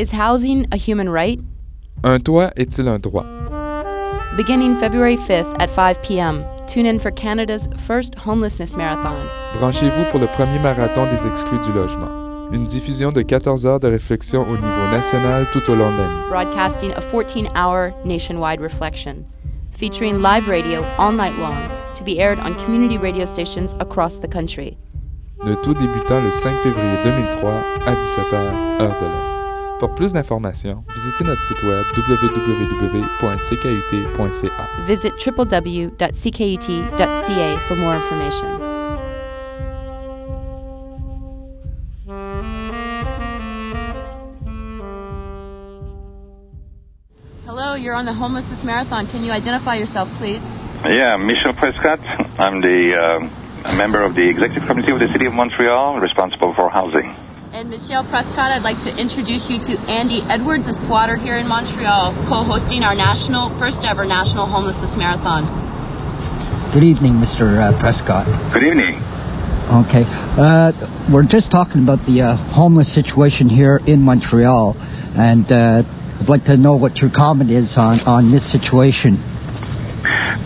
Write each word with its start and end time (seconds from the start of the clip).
Is 0.00 0.12
housing 0.12 0.66
a 0.72 0.78
human 0.78 1.10
right? 1.10 1.38
Un 2.04 2.20
toit 2.20 2.52
est-il 2.56 2.88
un 2.88 2.98
droit? 2.98 3.26
Beginning 4.34 4.74
February 4.78 5.18
5th 5.18 5.54
at 5.58 5.68
5 5.68 6.02
p.m., 6.02 6.42
tune 6.66 6.86
in 6.86 6.98
for 6.98 7.10
Canada's 7.10 7.68
first 7.86 8.14
homelessness 8.14 8.74
marathon. 8.74 9.28
Branchez-vous 9.58 10.10
pour 10.10 10.18
le 10.18 10.26
premier 10.28 10.58
marathon 10.58 11.04
des 11.04 11.26
exclus 11.26 11.58
du 11.58 11.72
logement. 11.74 12.08
Une 12.50 12.64
diffusion 12.64 13.12
de 13.12 13.20
14 13.20 13.66
heures 13.66 13.78
de 13.78 13.88
réflexion 13.88 14.48
au 14.48 14.56
niveau 14.56 14.88
national 14.90 15.46
tout 15.52 15.70
au 15.70 15.74
long 15.74 15.92
de 15.92 15.98
l'année. 15.98 16.28
broadcasting 16.30 16.92
a 16.92 17.02
14 17.02 17.48
hour 17.54 17.92
nationwide 18.02 18.62
reflection, 18.62 19.26
featuring 19.70 20.22
live 20.22 20.48
radio 20.48 20.82
all 20.96 21.12
night 21.12 21.36
long 21.38 21.58
to 21.94 22.02
be 22.02 22.18
aired 22.18 22.40
on 22.40 22.54
community 22.64 22.96
radio 22.96 23.26
stations 23.26 23.74
across 23.80 24.16
the 24.16 24.28
country. 24.28 24.78
Le 25.44 25.56
tout 25.56 25.74
débutant 25.74 26.22
le 26.22 26.30
5 26.30 26.58
février 26.62 26.96
2003 27.04 27.52
à 27.84 27.94
17h, 27.96 28.80
heure 28.80 28.98
de 28.98 29.04
l'Est. 29.04 29.49
Pour 29.80 29.94
plus 29.94 30.12
d'informations, 30.12 30.84
visitez 30.94 31.24
notre 31.24 31.42
site 31.42 31.62
web 31.62 31.82
www.ckut.ca. 31.96 33.08
Visit 34.84 35.14
www.ckut.ca 35.26 35.96
for 37.66 37.76
more 37.76 37.96
information. 37.96 38.60
Hello, 47.46 47.74
you're 47.74 47.94
on 47.94 48.04
the 48.04 48.12
Homelessness 48.12 48.62
Marathon. 48.62 49.06
Can 49.06 49.24
you 49.24 49.32
identify 49.32 49.76
yourself, 49.76 50.10
please? 50.18 50.42
Yeah, 50.84 51.16
Michel 51.16 51.54
Prescott. 51.54 52.00
I'm 52.38 52.60
the 52.60 52.94
uh, 52.94 53.20
a 53.64 53.74
member 53.74 54.02
of 54.02 54.14
the 54.14 54.28
executive 54.28 54.68
committee 54.68 54.92
of 54.92 54.98
the 55.00 55.08
City 55.12 55.24
of 55.24 55.32
Montreal, 55.32 56.00
responsible 56.00 56.52
for 56.54 56.68
housing. 56.68 57.16
And 57.60 57.68
Michel 57.68 58.08
Prescott, 58.08 58.56
I'd 58.56 58.64
like 58.64 58.80
to 58.88 58.92
introduce 58.96 59.52
you 59.52 59.60
to 59.60 59.76
Andy 59.84 60.24
Edwards, 60.32 60.64
a 60.64 60.72
squatter 60.72 61.14
here 61.14 61.36
in 61.36 61.44
Montreal, 61.44 62.16
co-hosting 62.24 62.80
our 62.80 62.96
national, 62.96 63.52
first 63.60 63.84
ever 63.84 64.08
national 64.08 64.48
homelessness 64.48 64.96
marathon. 64.96 65.44
Good 66.72 66.88
evening, 66.88 67.20
Mr. 67.20 67.60
Uh, 67.60 67.76
Prescott. 67.76 68.24
Good 68.56 68.64
evening. 68.64 68.96
Okay. 69.84 70.08
Uh, 70.08 70.72
we're 71.12 71.28
just 71.28 71.52
talking 71.52 71.84
about 71.84 72.00
the 72.08 72.32
uh, 72.32 72.40
homeless 72.56 72.88
situation 72.94 73.52
here 73.52 73.76
in 73.76 74.00
Montreal, 74.00 74.72
and 75.12 75.44
uh, 75.52 75.84
I'd 76.16 76.32
like 76.32 76.48
to 76.48 76.56
know 76.56 76.80
what 76.80 77.04
your 77.04 77.12
comment 77.12 77.50
is 77.50 77.76
on, 77.76 78.00
on 78.08 78.32
this 78.32 78.50
situation. 78.50 79.20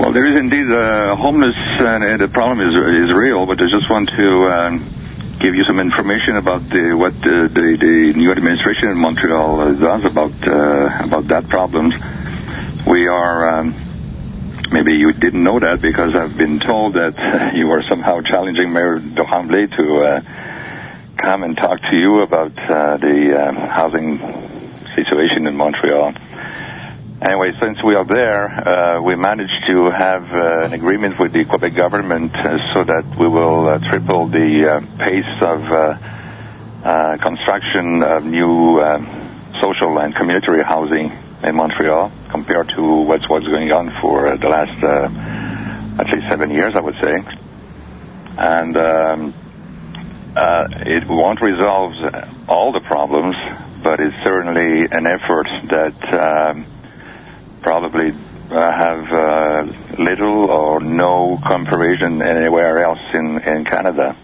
Well, 0.03 0.11
there 0.11 0.27
is 0.27 0.35
indeed 0.35 0.67
uh, 0.67 1.15
homeless, 1.15 1.55
and 1.79 2.03
uh, 2.03 2.27
the 2.27 2.31
problem 2.35 2.59
is 2.59 2.75
is 2.75 3.15
real. 3.15 3.47
But 3.47 3.63
I 3.63 3.71
just 3.71 3.87
want 3.87 4.11
to 4.19 4.27
um, 4.51 5.04
give 5.41 5.55
you 5.55 5.63
some 5.67 5.81
information 5.81 6.37
about 6.37 6.63
the, 6.71 6.97
what 6.97 7.13
the, 7.21 7.49
the, 7.53 7.77
the 7.81 8.13
new 8.19 8.31
administration 8.31 8.91
in 8.91 8.99
Montreal 8.99 9.61
uh, 9.61 9.73
does 9.75 10.05
about 10.05 10.33
uh, 10.47 11.05
about 11.05 11.29
that 11.29 11.49
problem. 11.49 11.93
We 12.87 13.09
are. 13.09 13.59
Um, 13.59 13.75
maybe 14.71 14.97
you 14.97 15.13
didn't 15.13 15.43
know 15.43 15.61
that 15.61 15.81
because 15.81 16.15
I've 16.17 16.37
been 16.37 16.59
told 16.59 16.95
that 16.95 17.53
you 17.55 17.71
are 17.71 17.83
somehow 17.89 18.21
challenging 18.23 18.73
Mayor 18.73 18.99
Tremblay 18.99 19.67
to 19.67 19.85
uh, 20.03 20.21
come 21.17 21.43
and 21.43 21.57
talk 21.57 21.81
to 21.81 21.97
you 21.97 22.21
about 22.21 22.53
uh, 22.59 22.97
the 22.99 23.39
um, 23.39 23.57
housing 23.57 24.19
situation 24.97 25.47
in 25.47 25.57
Montreal. 25.57 26.13
Anyway, 27.23 27.53
since 27.63 27.79
we 27.85 27.95
are 27.95 28.05
there, 28.05 28.47
uh, 28.51 29.01
we 29.01 29.15
managed 29.15 29.55
to 29.69 29.89
have 29.89 30.25
uh, 30.33 30.65
an 30.67 30.73
agreement 30.73 31.17
with 31.19 31.33
the 31.33 31.45
Quebec 31.45 31.73
government 31.75 32.35
uh, 32.35 32.59
so 32.75 32.83
that 32.83 33.05
we 33.19 33.29
will 33.29 33.69
uh, 33.69 33.79
triple 33.89 34.27
the 34.27 34.67
uh, 34.67 34.81
pace 34.99 35.25
of 35.41 35.63
uh, 36.83 37.17
construction 37.19 38.03
of 38.03 38.25
new 38.25 38.81
um, 38.81 39.07
social 39.63 40.01
and 40.01 40.13
community 40.17 40.61
housing 40.67 41.13
in 41.45 41.55
Montreal 41.55 42.11
compared 42.31 42.69
to 42.75 42.83
what's 42.83 43.29
what's 43.29 43.47
going 43.47 43.71
on 43.71 43.95
for 44.03 44.37
the 44.37 44.49
last 44.49 44.75
at 44.83 46.07
least 46.13 46.29
seven 46.29 46.51
years, 46.51 46.75
I 46.75 46.81
would 46.81 46.97
say. 47.01 47.23
And 48.37 48.77
um, 48.77 49.35
it 50.85 51.07
won't 51.07 51.41
resolve 51.41 51.93
all 52.49 52.73
the 52.73 52.81
problems, 52.81 53.37
but 53.85 54.01
it's 54.01 54.17
certainly 54.25 54.89
an 54.91 55.07
effort 55.07 55.47
that 55.71 55.95
um, 56.13 56.74
probably 57.65 58.11
uh, 58.11 58.71
have 58.71 59.05
uh, 59.11 59.65
little 59.99 60.51
or 60.51 60.81
no 60.81 61.39
comparison 61.49 62.21
anywhere 62.21 62.79
else 62.85 63.01
in, 63.15 63.41
in 63.41 63.65
Canada. 63.65 64.15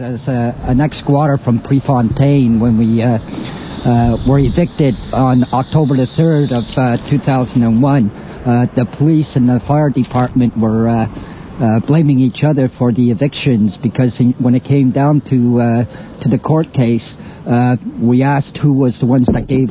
As 0.00 0.26
uh, 0.26 0.56
an 0.64 0.80
ex-squatter 0.80 1.36
from 1.36 1.60
Prefontaine, 1.60 2.58
when 2.58 2.78
we 2.78 3.02
uh, 3.02 4.16
were 4.26 4.38
evicted 4.40 4.94
on 5.12 5.44
October 5.52 5.94
the 5.94 6.08
3rd 6.08 6.56
of 6.56 6.64
uh, 6.74 7.10
2001, 7.10 8.10
uh, 8.10 8.66
the 8.74 8.86
police 8.96 9.36
and 9.36 9.46
the 9.46 9.60
fire 9.68 9.90
department 9.90 10.56
were 10.56 11.06
blaming 11.86 12.18
each 12.18 12.42
other 12.42 12.68
for 12.68 12.92
the 12.92 13.10
evictions 13.10 13.76
because 13.76 14.20
when 14.40 14.54
it 14.54 14.64
came 14.64 14.90
down 14.90 15.20
to 15.20 15.84
to 16.22 16.28
the 16.28 16.40
court 16.42 16.72
case, 16.72 17.14
we 18.00 18.22
asked 18.22 18.56
who 18.56 18.72
was 18.72 18.98
the 18.98 19.06
ones 19.06 19.26
that 19.26 19.46
gave 19.46 19.68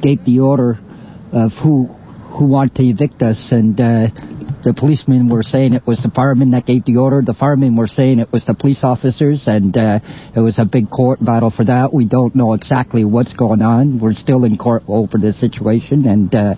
gave 0.00 0.24
the 0.24 0.40
order 0.40 0.80
of 1.32 1.52
who 1.62 1.86
who 2.30 2.46
wanted 2.46 2.74
to 2.76 2.82
evict 2.84 3.22
us, 3.22 3.48
and 3.50 3.78
uh, 3.80 4.06
the 4.62 4.72
policemen 4.72 5.28
were 5.28 5.42
saying 5.42 5.74
it 5.74 5.86
was 5.86 6.02
the 6.02 6.10
firemen 6.10 6.52
that 6.52 6.64
gave 6.64 6.84
the 6.84 6.96
order. 6.96 7.22
The 7.24 7.34
firemen 7.34 7.76
were 7.76 7.88
saying 7.88 8.20
it 8.20 8.32
was 8.32 8.44
the 8.44 8.54
police 8.54 8.84
officers, 8.84 9.44
and 9.46 9.76
uh, 9.76 9.98
it 10.36 10.40
was 10.40 10.58
a 10.58 10.64
big 10.64 10.90
court 10.90 11.18
battle 11.24 11.50
for 11.50 11.64
that. 11.64 11.92
We 11.92 12.06
don't 12.06 12.34
know 12.34 12.52
exactly 12.52 13.04
what's 13.04 13.32
going 13.32 13.62
on. 13.62 13.98
We're 14.00 14.12
still 14.12 14.44
in 14.44 14.58
court 14.58 14.84
over 14.86 15.18
the 15.18 15.32
situation, 15.32 16.06
and 16.06 16.34
uh, 16.34 16.54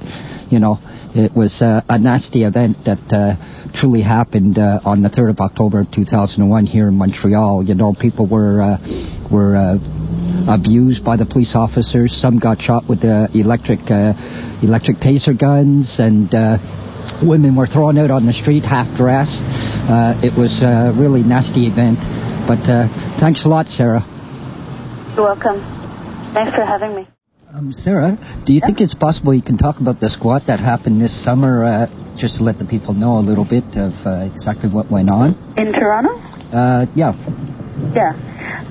you 0.50 0.59
know, 0.59 0.78
it 1.15 1.32
was 1.34 1.61
uh, 1.62 1.82
a 1.88 1.99
nasty 1.99 2.44
event 2.44 2.84
that 2.84 3.12
uh, 3.12 3.71
truly 3.75 4.03
happened 4.03 4.59
uh, 4.59 4.81
on 4.84 5.03
the 5.03 5.09
3rd 5.09 5.31
of 5.31 5.41
October 5.41 5.84
2001 5.84 6.66
here 6.66 6.88
in 6.88 6.94
Montreal. 6.94 7.65
You 7.65 7.75
know, 7.75 7.94
people 7.99 8.28
were 8.28 8.61
uh, 8.61 8.78
were 9.31 9.56
uh, 9.56 9.78
abused 10.49 11.05
by 11.05 11.17
the 11.17 11.27
police 11.27 11.53
officers. 11.55 12.17
Some 12.21 12.39
got 12.39 12.61
shot 12.63 12.89
with 12.89 13.05
uh, 13.05 13.29
electric 13.35 13.81
uh, 13.91 14.15
electric 14.63 14.99
taser 14.99 15.39
guns, 15.39 15.97
and 15.99 16.33
uh, 16.35 16.59
women 17.23 17.57
were 17.57 17.67
thrown 17.67 17.99
out 17.99 18.11
on 18.11 18.27
the 18.27 18.33
street 18.33 18.65
half 18.65 18.97
dressed. 18.97 19.41
Uh, 19.43 20.21
it 20.23 20.37
was 20.39 20.63
a 20.63 20.95
really 20.97 21.23
nasty 21.23 21.67
event. 21.67 21.99
But 22.47 22.63
uh, 22.67 22.89
thanks 23.21 23.45
a 23.45 23.49
lot, 23.49 23.67
Sarah. 23.67 24.03
You're 25.15 25.25
welcome. 25.25 25.61
Thanks 26.35 26.55
for 26.55 26.65
having 26.65 26.97
me. 26.97 27.07
Um, 27.53 27.73
Sarah, 27.73 28.17
do 28.47 28.55
you 28.55 28.61
think 28.65 28.81
it's 28.81 28.95
possible 28.95 29.35
you 29.35 29.43
can 29.43 29.59
talk 29.59 29.81
about 29.81 30.01
the 30.01 30.09
squat 30.09 30.43
that 30.47 30.59
happened 30.59 31.03
this 31.03 31.13
summer, 31.23 31.65
uh, 31.65 32.17
just 32.17 32.39
to 32.39 32.45
let 32.45 32.59
the 32.59 32.65
people 32.65 32.95
know 32.95 33.19
a 33.19 33.25
little 33.25 33.45
bit 33.45 33.65
of 33.77 33.93
uh, 34.07 34.25
exactly 34.33 34.71
what 34.71 34.91
went 34.91 35.11
on? 35.11 35.37
In 35.59 35.73
Toronto? 35.73 36.17
Uh, 36.49 36.87
yeah. 36.95 37.13
Yeah. 37.91 38.15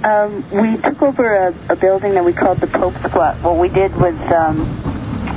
Um, 0.07 0.47
we 0.49 0.77
took 0.81 1.01
over 1.01 1.51
a, 1.51 1.73
a 1.73 1.75
building 1.75 2.15
that 2.15 2.23
we 2.23 2.33
called 2.33 2.59
the 2.59 2.67
Pope 2.67 2.95
Squat. 3.05 3.43
What 3.43 3.59
we 3.59 3.67
did 3.69 3.91
was 3.91 4.15
um, 4.31 4.63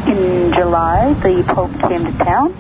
in 0.06 0.52
July, 0.54 1.18
the 1.20 1.42
Pope 1.52 1.74
came 1.90 2.06
to 2.06 2.14
town, 2.24 2.54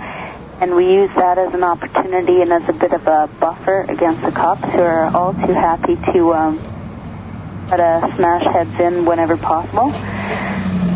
and 0.60 0.74
we 0.74 0.90
used 0.90 1.14
that 1.14 1.38
as 1.38 1.54
an 1.54 1.62
opportunity 1.64 2.42
and 2.42 2.52
as 2.52 2.68
a 2.68 2.72
bit 2.74 2.92
of 2.92 3.06
a 3.06 3.28
buffer 3.40 3.86
against 3.88 4.20
the 4.22 4.32
cops 4.32 4.64
who 4.74 4.82
are 4.82 5.06
all 5.16 5.32
too 5.32 5.54
happy 5.54 5.96
to 6.12 6.34
um, 6.34 6.58
try 7.68 7.78
to 7.78 8.16
smash 8.16 8.44
heads 8.52 8.74
in 8.80 9.06
whenever 9.06 9.36
possible. 9.36 9.92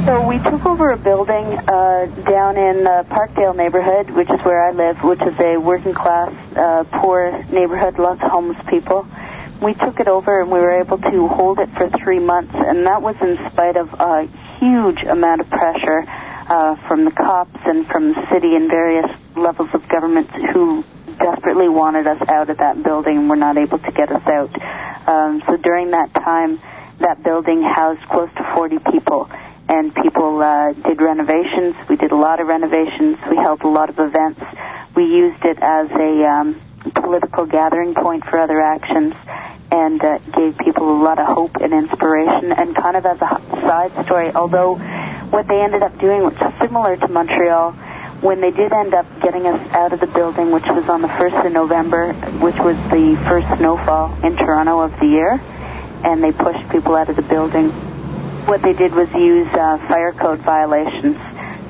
So 0.05 0.27
we 0.27 0.39
took 0.41 0.65
over 0.65 0.91
a 0.91 0.99
building 0.99 1.47
uh, 1.53 2.07
down 2.25 2.57
in 2.57 2.85
the 2.85 3.05
Parkdale 3.09 3.57
neighborhood, 3.57 4.11
which 4.11 4.29
is 4.31 4.41
where 4.45 4.65
I 4.65 4.73
live, 4.73 5.05
which 5.05 5.21
is 5.21 5.39
a 5.39 5.59
working 5.59 5.93
class, 5.93 6.33
uh, 6.57 6.85
poor 7.01 7.33
neighborhood, 7.53 7.99
lots 7.99 8.21
of 8.23 8.31
homeless 8.31 8.61
people. 8.69 9.07
We 9.63 9.75
took 9.75 9.99
it 9.99 10.09
over 10.09 10.41
and 10.41 10.51
we 10.51 10.59
were 10.61 10.81
able 10.81 10.99
to 10.99 11.29
hold 11.29 11.59
it 11.59 11.69
for 11.77 11.91
three 12.03 12.21
months, 12.21 12.55
and 12.55 12.87
that 12.87 13.03
was 13.03 13.17
in 13.21 13.37
spite 13.51 13.77
of 13.77 13.93
a 13.95 14.29
huge 14.61 15.03
amount 15.03 15.41
of 15.41 15.51
pressure 15.51 16.05
uh, 16.07 16.77
from 16.87 17.05
the 17.05 17.11
cops 17.11 17.61
and 17.65 17.87
from 17.87 18.15
the 18.15 18.27
city 18.33 18.55
and 18.55 18.71
various 18.71 19.11
levels 19.37 19.69
of 19.75 19.87
government 19.89 20.31
who 20.53 20.85
desperately 21.19 21.69
wanted 21.69 22.07
us 22.07 22.21
out 22.29 22.49
of 22.51 22.59
that 22.59 22.83
building 22.83 23.19
and 23.19 23.29
were 23.29 23.37
not 23.37 23.59
able 23.59 23.79
to 23.79 23.93
get 23.93 24.11
us 24.11 24.23
out. 24.27 24.51
Um, 25.09 25.43
so 25.47 25.57
during 25.57 25.91
that 25.91 26.13
time, 26.15 26.61
that 27.01 27.23
building 27.23 27.63
housed 27.63 28.03
close 28.09 28.31
to 28.37 28.53
40 28.55 28.79
people 28.93 29.29
and 29.69 29.95
people 29.95 30.41
uh, 30.43 30.73
did 30.73 31.01
renovations. 31.01 31.75
We 31.89 31.97
did 31.97 32.11
a 32.11 32.17
lot 32.17 32.41
of 32.41 32.47
renovations. 32.47 33.19
We 33.29 33.37
held 33.37 33.63
a 33.63 33.69
lot 33.69 33.91
of 33.91 33.99
events. 33.99 34.41
We 34.97 35.05
used 35.05 35.45
it 35.45 35.59
as 35.61 35.91
a 35.91 36.25
um, 36.25 36.61
political 36.95 37.47
gathering 37.47 37.95
point 37.95 38.25
for 38.25 38.39
other 38.39 38.61
actions 38.61 39.15
and 39.71 40.03
uh, 40.03 40.19
gave 40.37 40.57
people 40.59 40.91
a 40.91 40.99
lot 41.03 41.19
of 41.19 41.27
hope 41.27 41.57
and 41.57 41.73
inspiration. 41.73 42.53
And 42.53 42.75
kind 42.75 42.97
of 42.97 43.05
as 43.05 43.21
a 43.21 43.41
side 43.63 43.93
story, 44.05 44.33
although 44.33 44.77
what 45.31 45.47
they 45.47 45.61
ended 45.61 45.83
up 45.83 45.99
doing, 45.99 46.25
which 46.25 46.41
is 46.41 46.53
similar 46.61 46.97
to 46.97 47.09
Montreal, 47.09 47.73
when 48.21 48.41
they 48.41 48.51
did 48.51 48.73
end 48.73 48.95
up 48.95 49.07
getting 49.21 49.47
us 49.47 49.61
out 49.73 49.93
of 49.93 50.01
the 50.01 50.07
building, 50.07 50.51
which 50.51 50.67
was 50.67 50.89
on 50.89 51.03
the 51.03 51.09
1st 51.09 51.47
of 51.47 51.53
November, 51.53 52.13
which 52.41 52.57
was 52.57 52.77
the 52.91 53.17
first 53.29 53.47
snowfall 53.59 54.13
in 54.25 54.37
Toronto 54.37 54.81
of 54.81 54.99
the 54.99 55.07
year, 55.07 55.41
and 56.05 56.25
they 56.25 56.33
pushed 56.33 56.69
people 56.71 56.97
out 56.97 57.09
of 57.09 57.17
the 57.17 57.23
building 57.23 57.71
what 58.49 58.63
they 58.63 58.73
did 58.73 58.95
was 58.95 59.13
use 59.13 59.47
uh, 59.53 59.77
fire 59.89 60.13
code 60.13 60.41
violations 60.41 61.17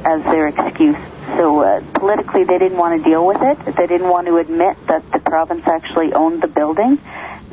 as 0.07 0.23
their 0.31 0.47
excuse. 0.47 0.97
So 1.37 1.61
uh, 1.61 1.81
politically, 1.95 2.45
they 2.45 2.59
didn't 2.59 2.79
want 2.79 3.03
to 3.03 3.09
deal 3.09 3.27
with 3.27 3.43
it. 3.43 3.77
They 3.77 3.87
didn't 3.87 4.09
want 4.09 4.27
to 4.27 4.37
admit 4.39 4.77
that 4.89 5.05
the 5.13 5.21
province 5.21 5.63
actually 5.67 6.13
owned 6.13 6.43
the 6.43 6.49
building 6.49 6.97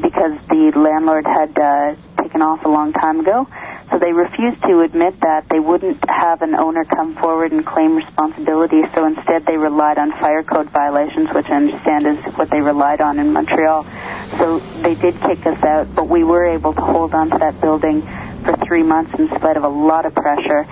because 0.02 0.38
the 0.50 0.72
landlord 0.76 1.26
had 1.26 1.58
uh, 1.58 1.96
taken 2.22 2.42
off 2.42 2.64
a 2.66 2.70
long 2.70 2.94
time 2.94 3.20
ago. 3.20 3.48
So 3.92 4.00
they 4.00 4.12
refused 4.12 4.62
to 4.64 4.82
admit 4.82 5.20
that. 5.22 5.46
They 5.50 5.60
wouldn't 5.60 6.04
have 6.10 6.42
an 6.42 6.56
owner 6.56 6.86
come 6.86 7.16
forward 7.16 7.52
and 7.52 7.66
claim 7.66 7.96
responsibility. 7.96 8.82
So 8.96 9.06
instead, 9.06 9.46
they 9.46 9.58
relied 9.58 9.98
on 9.98 10.12
fire 10.12 10.42
code 10.42 10.70
violations, 10.72 11.30
which 11.34 11.48
I 11.50 11.56
understand 11.58 12.08
is 12.08 12.18
what 12.36 12.50
they 12.50 12.62
relied 12.62 13.00
on 13.00 13.20
in 13.20 13.32
Montreal. 13.32 13.86
So 14.38 14.60
they 14.82 14.96
did 14.96 15.20
kick 15.22 15.46
us 15.46 15.64
out, 15.64 15.94
but 15.94 16.10
we 16.10 16.24
were 16.24 16.46
able 16.46 16.74
to 16.74 16.82
hold 16.82 17.14
on 17.14 17.30
to 17.30 17.38
that 17.38 17.62
building 17.62 18.02
for 18.44 18.58
three 18.68 18.84
months 18.84 19.12
in 19.20 19.28
spite 19.30 19.56
of 19.56 19.64
a 19.64 19.70
lot 19.70 20.06
of 20.06 20.16
pressure. 20.16 20.66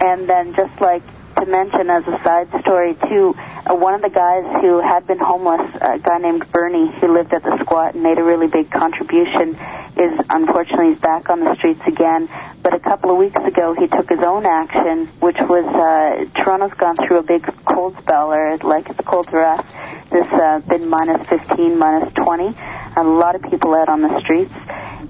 And 0.00 0.28
then 0.28 0.54
just 0.54 0.80
like 0.80 1.02
to 1.40 1.46
mention 1.46 1.90
as 1.90 2.06
a 2.06 2.22
side 2.22 2.48
story 2.60 2.94
too, 3.08 3.34
uh, 3.36 3.74
one 3.74 3.94
of 3.94 4.02
the 4.02 4.10
guys 4.10 4.44
who 4.60 4.80
had 4.80 5.06
been 5.06 5.18
homeless, 5.18 5.74
a 5.80 5.98
guy 5.98 6.18
named 6.18 6.44
Bernie, 6.52 6.88
who 7.00 7.12
lived 7.12 7.32
at 7.32 7.42
the 7.42 7.58
squat 7.60 7.94
and 7.94 8.02
made 8.02 8.18
a 8.18 8.24
really 8.24 8.46
big 8.46 8.70
contribution, 8.70 9.56
is 9.96 10.20
unfortunately 10.28 10.90
he's 10.92 11.00
back 11.00 11.28
on 11.30 11.40
the 11.40 11.54
streets 11.56 11.80
again. 11.86 12.28
But 12.62 12.74
a 12.74 12.78
couple 12.78 13.10
of 13.10 13.16
weeks 13.16 13.40
ago, 13.42 13.74
he 13.74 13.86
took 13.86 14.08
his 14.08 14.20
own 14.20 14.44
action, 14.46 15.06
which 15.20 15.38
was 15.40 15.64
uh, 15.64 16.42
Toronto's 16.42 16.74
gone 16.74 16.96
through 16.96 17.18
a 17.18 17.22
big 17.22 17.44
cold 17.64 17.96
spell, 17.98 18.32
or 18.32 18.56
like 18.58 18.88
it's 18.88 19.00
cold 19.06 19.28
for 19.28 19.44
us. 19.44 19.64
This 20.10 20.26
uh, 20.28 20.60
been 20.60 20.88
minus 20.88 21.26
15, 21.28 21.78
minus 21.78 22.12
20. 22.14 22.54
A 22.96 23.02
lot 23.02 23.34
of 23.34 23.42
people 23.42 23.74
out 23.74 23.88
on 23.88 24.02
the 24.02 24.20
streets, 24.20 24.52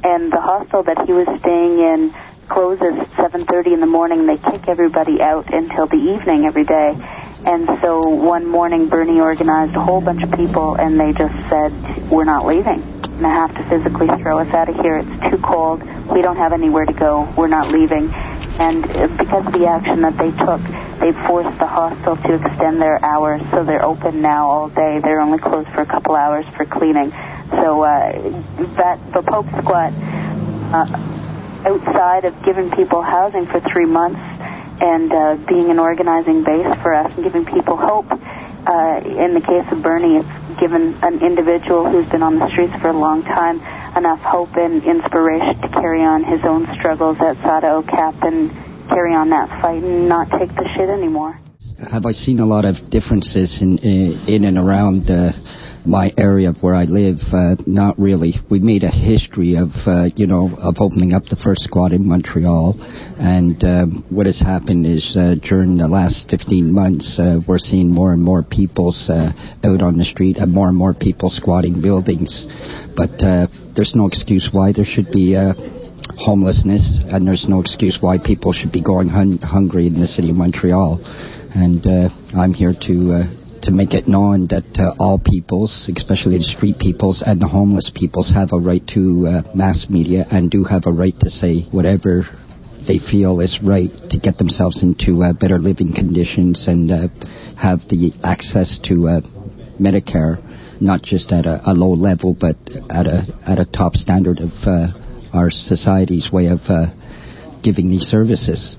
and 0.04 0.32
the 0.32 0.40
hostel 0.40 0.82
that 0.84 1.06
he 1.06 1.12
was 1.12 1.26
staying 1.40 1.78
in 1.80 2.14
closes 2.50 2.98
at 2.98 3.08
7:30 3.32 3.72
in 3.72 3.80
the 3.80 3.86
morning. 3.86 4.26
They 4.26 4.36
kick 4.36 4.68
everybody 4.68 5.22
out 5.22 5.54
until 5.54 5.86
the 5.86 5.96
evening 5.96 6.44
every 6.46 6.64
day. 6.64 6.98
And 7.46 7.66
so 7.80 8.06
one 8.08 8.46
morning, 8.46 8.88
Bernie 8.88 9.20
organized 9.20 9.74
a 9.74 9.80
whole 9.80 10.02
bunch 10.02 10.22
of 10.22 10.32
people, 10.32 10.74
and 10.74 11.00
they 11.00 11.12
just 11.12 11.34
said, 11.48 11.72
"We're 12.10 12.24
not 12.24 12.44
leaving. 12.44 12.82
And 12.82 13.24
they 13.24 13.28
have 13.28 13.54
to 13.56 13.62
physically 13.64 14.08
throw 14.20 14.40
us 14.40 14.52
out 14.52 14.68
of 14.68 14.76
here. 14.76 14.96
It's 14.98 15.30
too 15.30 15.38
cold. 15.38 15.82
We 16.10 16.20
don't 16.20 16.36
have 16.36 16.52
anywhere 16.52 16.84
to 16.84 16.92
go. 16.92 17.32
We're 17.36 17.54
not 17.58 17.70
leaving." 17.70 18.12
And 18.58 18.84
uh, 18.84 19.06
because 19.16 19.46
of 19.46 19.52
the 19.52 19.66
action 19.66 20.02
that 20.02 20.18
they 20.18 20.32
took, 20.32 20.60
they 21.00 21.12
forced 21.26 21.56
the 21.58 21.66
hostel 21.66 22.16
to 22.16 22.34
extend 22.34 22.82
their 22.82 23.02
hours, 23.02 23.40
so 23.52 23.64
they're 23.64 23.84
open 23.84 24.20
now 24.20 24.50
all 24.50 24.68
day. 24.68 25.00
They're 25.02 25.22
only 25.22 25.38
closed 25.38 25.68
for 25.70 25.82
a 25.82 25.86
couple 25.86 26.14
hours 26.14 26.44
for 26.56 26.66
cleaning. 26.66 27.10
So 27.62 27.82
uh, 27.82 28.12
that 28.76 28.98
the 29.14 29.22
Pope 29.22 29.46
Squat. 29.62 29.92
Uh, 30.72 31.19
outside 31.66 32.24
of 32.24 32.34
giving 32.44 32.70
people 32.70 33.02
housing 33.02 33.46
for 33.46 33.60
three 33.72 33.86
months 33.86 34.20
and 34.80 35.12
uh, 35.12 35.36
being 35.46 35.70
an 35.70 35.78
organizing 35.78 36.42
base 36.42 36.68
for 36.82 36.94
us 36.94 37.12
and 37.14 37.24
giving 37.24 37.44
people 37.44 37.76
hope. 37.76 38.10
Uh, 38.10 39.00
in 39.04 39.34
the 39.34 39.40
case 39.40 39.64
of 39.72 39.82
Bernie, 39.82 40.20
it's 40.20 40.60
given 40.60 40.96
an 41.02 41.24
individual 41.24 41.88
who's 41.88 42.08
been 42.08 42.22
on 42.22 42.38
the 42.38 42.48
streets 42.50 42.74
for 42.80 42.88
a 42.88 42.96
long 42.96 43.22
time 43.24 43.60
enough 43.96 44.20
hope 44.20 44.54
and 44.56 44.84
inspiration 44.84 45.60
to 45.60 45.68
carry 45.68 46.02
on 46.02 46.22
his 46.24 46.40
own 46.44 46.66
struggles 46.76 47.18
outside 47.20 47.64
of 47.64 47.84
OCAP 47.84 48.22
and 48.22 48.50
carry 48.88 49.14
on 49.14 49.30
that 49.30 49.48
fight 49.60 49.82
and 49.82 50.08
not 50.08 50.28
take 50.38 50.48
the 50.54 50.68
shit 50.76 50.88
anymore. 50.88 51.38
Have 51.90 52.04
I 52.04 52.12
seen 52.12 52.40
a 52.40 52.46
lot 52.46 52.64
of 52.64 52.90
differences 52.90 53.60
in 53.62 53.78
in 53.78 54.44
and 54.44 54.58
around 54.58 55.06
the 55.06 55.32
my 55.90 56.12
area 56.16 56.48
of 56.48 56.62
where 56.62 56.74
I 56.74 56.84
live, 56.84 57.18
uh, 57.32 57.56
not 57.66 57.98
really. 57.98 58.34
We 58.48 58.60
made 58.60 58.84
a 58.84 58.90
history 58.90 59.56
of, 59.56 59.70
uh, 59.86 60.06
you 60.14 60.28
know, 60.28 60.48
of 60.56 60.76
opening 60.78 61.12
up 61.12 61.24
the 61.24 61.34
first 61.36 61.62
squad 61.62 61.92
in 61.92 62.06
Montreal, 62.06 62.76
and 63.18 63.58
um, 63.64 64.06
what 64.08 64.26
has 64.26 64.38
happened 64.38 64.86
is 64.86 65.16
uh, 65.18 65.34
during 65.42 65.76
the 65.78 65.88
last 65.88 66.30
15 66.30 66.72
months, 66.72 67.18
uh, 67.18 67.40
we're 67.46 67.58
seeing 67.58 67.90
more 67.90 68.12
and 68.12 68.22
more 68.22 68.44
people 68.44 68.94
uh, 69.08 69.32
out 69.64 69.82
on 69.82 69.98
the 69.98 70.04
street, 70.04 70.36
and 70.36 70.52
more 70.52 70.68
and 70.68 70.76
more 70.76 70.94
people 70.94 71.28
squatting 71.28 71.82
buildings. 71.82 72.46
But 72.96 73.18
there's 73.74 73.94
no 73.94 74.06
excuse 74.06 74.48
why 74.52 74.72
there 74.72 74.84
should 74.84 75.10
be 75.10 75.34
homelessness, 76.16 77.00
and 77.06 77.26
there's 77.26 77.46
no 77.48 77.60
excuse 77.60 77.98
why 78.00 78.18
people 78.18 78.52
should 78.52 78.70
be 78.70 78.82
going 78.82 79.08
hun- 79.08 79.38
hungry 79.38 79.88
in 79.88 79.98
the 79.98 80.06
city 80.06 80.30
of 80.30 80.36
Montreal. 80.36 81.00
And 81.52 81.84
I'm 82.32 82.54
here 82.54 82.74
to 82.86 83.39
to 83.62 83.70
make 83.70 83.92
it 83.92 84.08
known 84.08 84.46
that 84.48 84.64
uh, 84.78 84.94
all 84.98 85.18
peoples, 85.18 85.90
especially 85.94 86.38
the 86.38 86.44
street 86.44 86.78
peoples 86.78 87.22
and 87.24 87.40
the 87.40 87.46
homeless 87.46 87.90
peoples, 87.94 88.32
have 88.34 88.52
a 88.52 88.58
right 88.58 88.86
to 88.88 89.26
uh, 89.26 89.42
mass 89.54 89.86
media 89.90 90.26
and 90.30 90.50
do 90.50 90.64
have 90.64 90.84
a 90.86 90.92
right 90.92 91.18
to 91.20 91.30
say 91.30 91.62
whatever 91.70 92.24
they 92.86 92.98
feel 92.98 93.40
is 93.40 93.60
right 93.62 93.90
to 94.10 94.18
get 94.18 94.38
themselves 94.38 94.82
into 94.82 95.22
uh, 95.22 95.32
better 95.32 95.58
living 95.58 95.92
conditions 95.92 96.66
and 96.66 96.90
uh, 96.90 97.08
have 97.60 97.80
the 97.88 98.12
access 98.24 98.80
to 98.82 99.06
uh, 99.06 99.20
Medicare, 99.78 100.40
not 100.80 101.02
just 101.02 101.30
at 101.32 101.44
a, 101.46 101.60
a, 101.70 101.74
low 101.74 101.92
level, 101.92 102.34
but 102.38 102.56
at 102.88 103.06
a 103.06 103.26
at 103.46 103.58
a 103.58 103.66
top 103.66 103.94
standard 103.94 104.38
of 104.38 104.50
uh, 104.64 104.88
our 105.32 105.50
society's 105.50 106.30
way 106.32 106.46
of 106.46 106.60
giving 107.62 107.90
these 107.90 108.02
services 108.08 108.76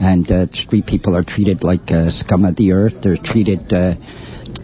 and 0.00 0.30
uh, 0.30 0.46
street 0.52 0.86
people 0.86 1.16
are 1.16 1.24
treated 1.24 1.62
like 1.62 1.90
uh, 1.90 2.10
scum 2.10 2.44
of 2.44 2.56
the 2.56 2.72
earth. 2.72 2.94
They're 3.02 3.16
treated 3.16 3.72
uh, 3.72 3.94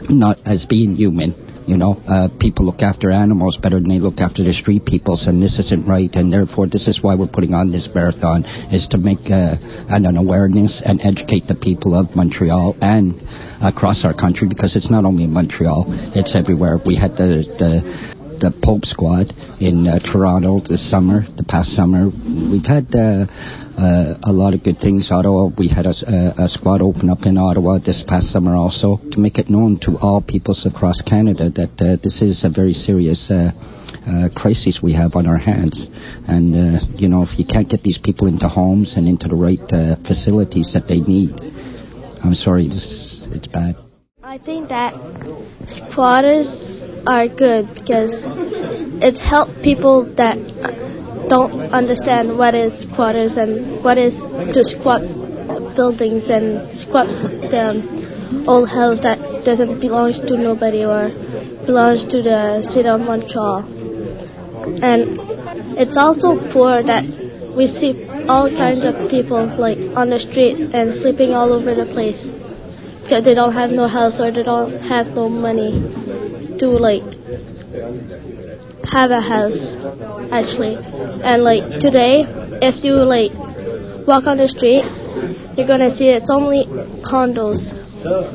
not 0.09 0.39
as 0.45 0.67
being 0.67 0.95
human. 0.95 1.35
You 1.67 1.77
know, 1.77 2.01
uh, 2.09 2.29
people 2.41 2.65
look 2.65 2.81
after 2.81 3.11
animals 3.11 3.59
better 3.63 3.79
than 3.79 3.91
they 3.91 3.99
look 3.99 4.21
after 4.21 4.43
the 4.43 4.55
street 4.55 4.87
peoples, 4.87 5.27
and 5.27 5.43
this 5.43 5.59
isn't 5.59 5.87
right. 5.87 6.09
And 6.15 6.33
therefore, 6.33 6.67
this 6.67 6.89
is 6.89 7.03
why 7.03 7.15
we're 7.15 7.29
putting 7.29 7.53
on 7.53 7.71
this 7.71 7.87
marathon 7.95 8.47
is 8.73 8.89
to 8.89 8.97
make 8.97 9.29
uh, 9.29 9.57
an, 9.93 10.07
an 10.07 10.17
awareness 10.17 10.81
and 10.83 10.99
educate 11.03 11.47
the 11.47 11.55
people 11.55 11.95
of 11.95 12.17
Montreal 12.17 12.75
and 12.81 13.21
across 13.61 14.07
our 14.07 14.15
country 14.15 14.49
because 14.49 14.77
it's 14.77 14.91
not 14.91 15.05
only 15.05 15.25
in 15.25 15.31
Montreal; 15.31 15.85
it's 16.17 16.35
everywhere. 16.35 16.79
We 16.87 16.97
had 16.97 17.13
the 17.13 17.45
the 17.61 18.18
the 18.39 18.55
Pope 18.63 18.85
Squat 18.85 19.27
in 19.61 19.87
uh, 19.87 19.99
Toronto 19.99 20.61
this 20.61 20.89
summer, 20.89 21.23
the 21.37 21.45
past 21.45 21.71
summer. 21.75 22.09
We've 22.09 22.65
had 22.65 22.87
uh, 22.95 23.27
uh, 23.79 24.19
a 24.23 24.33
lot 24.33 24.55
of 24.55 24.63
good 24.63 24.79
things. 24.79 25.11
Ottawa, 25.11 25.51
we 25.57 25.69
had 25.69 25.87
a, 25.87 25.95
a, 26.37 26.49
squad 26.49 26.83
open 26.83 27.09
up 27.11 27.27
in 27.27 27.39
Ottawa 27.39 27.79
this 27.79 28.05
past 28.07 28.31
summer 28.31 28.57
also 28.57 28.99
to 29.13 29.21
make 29.21 29.39
it 29.39 29.49
known 29.49 29.79
to 29.83 29.97
all 29.99 30.21
peoples 30.21 30.67
across 30.67 31.01
Canada 31.03 31.51
that 31.51 31.75
uh, 31.79 31.97
this 32.03 32.21
is 32.21 32.45
a 32.45 32.51
very 32.51 32.73
serious 32.73 33.31
uh, 33.31 33.51
uh, 34.07 34.29
crisis 34.35 34.81
we 34.83 34.95
have 34.95 35.15
on 35.15 35.27
our 35.27 35.39
hands. 35.39 35.89
And, 36.27 36.55
uh, 36.55 36.87
you 36.97 37.09
know, 37.09 37.23
if 37.23 37.39
you 37.39 37.47
can't 37.47 37.69
get 37.69 37.83
these 37.83 37.99
people 37.99 38.27
into 38.27 38.49
homes 38.49 38.95
and 38.97 39.07
into 39.07 39.29
the 39.29 39.37
right 39.37 39.61
uh, 39.71 39.97
facilities 40.07 40.73
that 40.75 40.89
they 40.89 40.99
need, 40.99 41.31
I'm 42.25 42.35
sorry, 42.35 42.69
this, 42.69 43.27
it's 43.31 43.49
bad. 43.49 43.88
I 44.29 44.37
think 44.37 44.69
that 44.69 44.93
squatters 45.67 46.85
are 47.07 47.29
good 47.29 47.75
because 47.75 48.13
it's 49.01 49.21
helped 49.21 49.63
people 49.63 50.05
that 50.17 50.37
don't 51.31 51.73
understand 51.73 52.37
what 52.37 52.55
is 52.55 52.83
squatters 52.83 53.39
and 53.39 53.83
what 53.83 53.97
is 53.97 54.15
to 54.53 54.65
squat 54.65 55.01
buildings 55.75 56.29
and 56.29 56.77
squat 56.77 57.07
the 57.07 58.45
old 58.47 58.69
house 58.69 59.01
that 59.01 59.47
doesn't 59.47 59.81
belong 59.81 60.13
to 60.13 60.37
nobody 60.37 60.85
or 60.85 61.09
belongs 61.65 62.05
to 62.05 62.21
the 62.21 62.61
city 62.61 62.87
of 62.87 63.01
Montreal. 63.01 63.65
And 64.85 65.17
it's 65.81 65.97
also 65.97 66.37
poor 66.53 66.83
that 66.83 67.05
we 67.57 67.67
see 67.67 68.07
all 68.29 68.51
kinds 68.51 68.85
of 68.85 69.09
people 69.09 69.47
like 69.57 69.79
on 69.97 70.11
the 70.11 70.21
street 70.21 70.61
and 70.75 70.93
sleeping 70.93 71.33
all 71.33 71.51
over 71.51 71.75
the 71.75 71.87
place 71.87 72.29
because 73.09 73.25
they 73.25 73.33
don't 73.33 73.55
have 73.55 73.71
no 73.71 73.89
house 73.89 74.21
or 74.21 74.31
they 74.31 74.43
don't 74.43 74.71
have 74.83 75.07
no 75.17 75.31
money 75.31 75.73
to 76.59 76.69
like 76.69 77.03
have 78.93 79.11
a 79.11 79.21
house 79.23 79.73
actually. 80.31 80.77
And 81.25 81.43
like 81.43 81.81
today, 81.81 82.27
if 82.61 82.85
you 82.85 82.97
like 82.97 83.33
walk 84.07 84.27
on 84.27 84.37
the 84.37 84.47
street, 84.47 84.85
you're 85.57 85.67
gonna 85.67 85.89
see 85.89 86.11
it's 86.11 86.29
only 86.29 86.67
condos. 87.01 87.73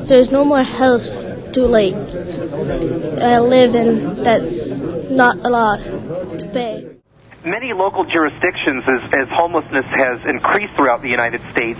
There's 0.08 0.32
no 0.32 0.44
more 0.44 0.64
house 0.64 1.24
to 1.52 1.60
like 1.60 1.94
uh, 1.94 3.42
live 3.42 3.76
in 3.76 4.24
that's 4.24 4.80
not 5.08 5.38
to 5.38 5.78
pay 6.18 6.33
many 7.44 7.72
local 7.72 8.04
jurisdictions, 8.04 8.82
as, 8.88 9.24
as, 9.24 9.28
homelessness 9.30 9.84
has 9.84 10.20
increased 10.26 10.74
throughout 10.74 11.02
the 11.02 11.08
United 11.10 11.40
States, 11.52 11.78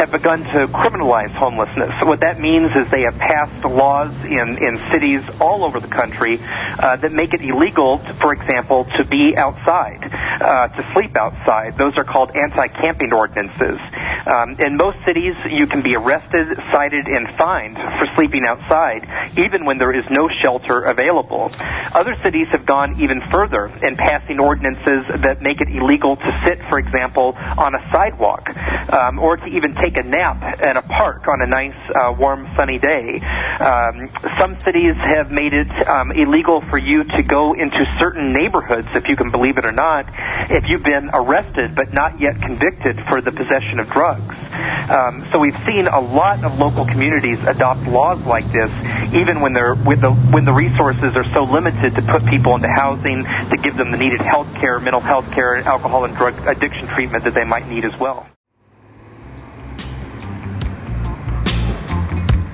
have 0.00 0.10
begun 0.10 0.42
to 0.44 0.66
criminalize 0.72 1.32
homelessness. 1.36 1.90
So 2.00 2.06
what 2.06 2.20
that 2.20 2.40
means 2.40 2.72
is 2.74 2.90
they 2.90 3.02
have 3.02 3.16
passed 3.16 3.64
laws 3.64 4.12
in, 4.24 4.58
in 4.58 4.80
cities 4.90 5.20
all 5.40 5.64
over 5.64 5.80
the 5.80 5.88
country 5.88 6.38
uh, 6.40 6.96
that 6.96 7.12
make 7.12 7.34
it 7.34 7.42
illegal, 7.42 7.98
to, 7.98 8.12
for 8.20 8.32
example, 8.32 8.84
to 8.96 9.04
be 9.04 9.36
outside, 9.36 10.00
uh, 10.02 10.68
to 10.68 10.82
sleep 10.94 11.16
outside. 11.16 11.76
Those 11.76 11.92
are 11.96 12.04
called 12.04 12.34
anti-camping 12.34 13.12
ordinances. 13.12 13.78
Um, 14.26 14.54
in 14.58 14.76
most 14.76 14.98
cities, 15.04 15.34
you 15.50 15.66
can 15.66 15.82
be 15.82 15.96
arrested, 15.96 16.46
cited, 16.70 17.06
and 17.06 17.26
fined 17.38 17.76
for 17.98 18.06
sleeping 18.14 18.46
outside, 18.46 19.02
even 19.36 19.64
when 19.64 19.78
there 19.78 19.90
is 19.90 20.04
no 20.10 20.28
shelter 20.42 20.82
available. 20.86 21.50
Other 21.94 22.14
cities 22.22 22.46
have 22.52 22.66
gone 22.66 23.00
even 23.00 23.20
further 23.32 23.66
in 23.82 23.96
passing 23.96 24.38
ordinances 24.38 25.02
that 25.26 25.42
make 25.42 25.60
it 25.60 25.68
illegal 25.74 26.16
to 26.16 26.30
sit, 26.46 26.58
for 26.70 26.78
example, 26.78 27.34
on 27.36 27.74
a 27.74 27.82
sidewalk, 27.90 28.46
um, 28.92 29.18
or 29.18 29.36
to 29.36 29.46
even 29.46 29.74
take 29.82 29.98
a 29.98 30.06
nap 30.06 30.38
in 30.62 30.76
a 30.76 30.82
park 30.82 31.26
on 31.26 31.42
a 31.42 31.46
nice, 31.46 31.78
uh, 31.98 32.12
warm, 32.18 32.46
sunny 32.56 32.78
day. 32.78 33.18
Um, 33.58 34.10
some 34.38 34.58
cities 34.64 34.94
have 35.18 35.30
made 35.30 35.52
it 35.54 35.70
um, 35.88 36.12
illegal 36.12 36.62
for 36.70 36.78
you 36.78 37.02
to 37.04 37.22
go 37.22 37.54
into 37.54 37.82
certain 37.98 38.32
neighborhoods, 38.32 38.88
if 38.94 39.08
you 39.08 39.16
can 39.16 39.30
believe 39.30 39.58
it 39.58 39.64
or 39.64 39.72
not, 39.72 40.06
if 40.50 40.64
you've 40.68 40.84
been 40.84 41.10
arrested 41.12 41.74
but 41.74 41.92
not 41.92 42.20
yet 42.20 42.34
convicted 42.42 42.98
for 43.08 43.20
the 43.20 43.32
possession 43.32 43.80
of 43.80 43.88
drugs. 43.90 44.11
Um, 44.18 45.26
so 45.30 45.38
we've 45.38 45.56
seen 45.66 45.86
a 45.86 46.00
lot 46.00 46.44
of 46.44 46.58
local 46.58 46.84
communities 46.84 47.38
adopt 47.46 47.86
laws 47.86 48.20
like 48.26 48.44
this, 48.52 48.70
even 49.14 49.40
when 49.40 49.52
they're 49.52 49.74
the 49.74 50.10
when 50.32 50.44
the 50.44 50.52
resources 50.52 51.14
are 51.14 51.26
so 51.32 51.44
limited 51.44 51.94
to 51.94 52.02
put 52.02 52.26
people 52.26 52.54
into 52.54 52.68
housing, 52.68 53.24
to 53.24 53.56
give 53.62 53.76
them 53.76 53.90
the 53.90 53.96
needed 53.96 54.20
health 54.20 54.52
care, 54.54 54.80
mental 54.80 55.00
health 55.00 55.30
care, 55.32 55.56
alcohol 55.58 56.04
and 56.04 56.16
drug 56.16 56.34
addiction 56.46 56.88
treatment 56.88 57.24
that 57.24 57.34
they 57.34 57.44
might 57.44 57.68
need 57.68 57.84
as 57.84 57.98
well. 58.00 58.26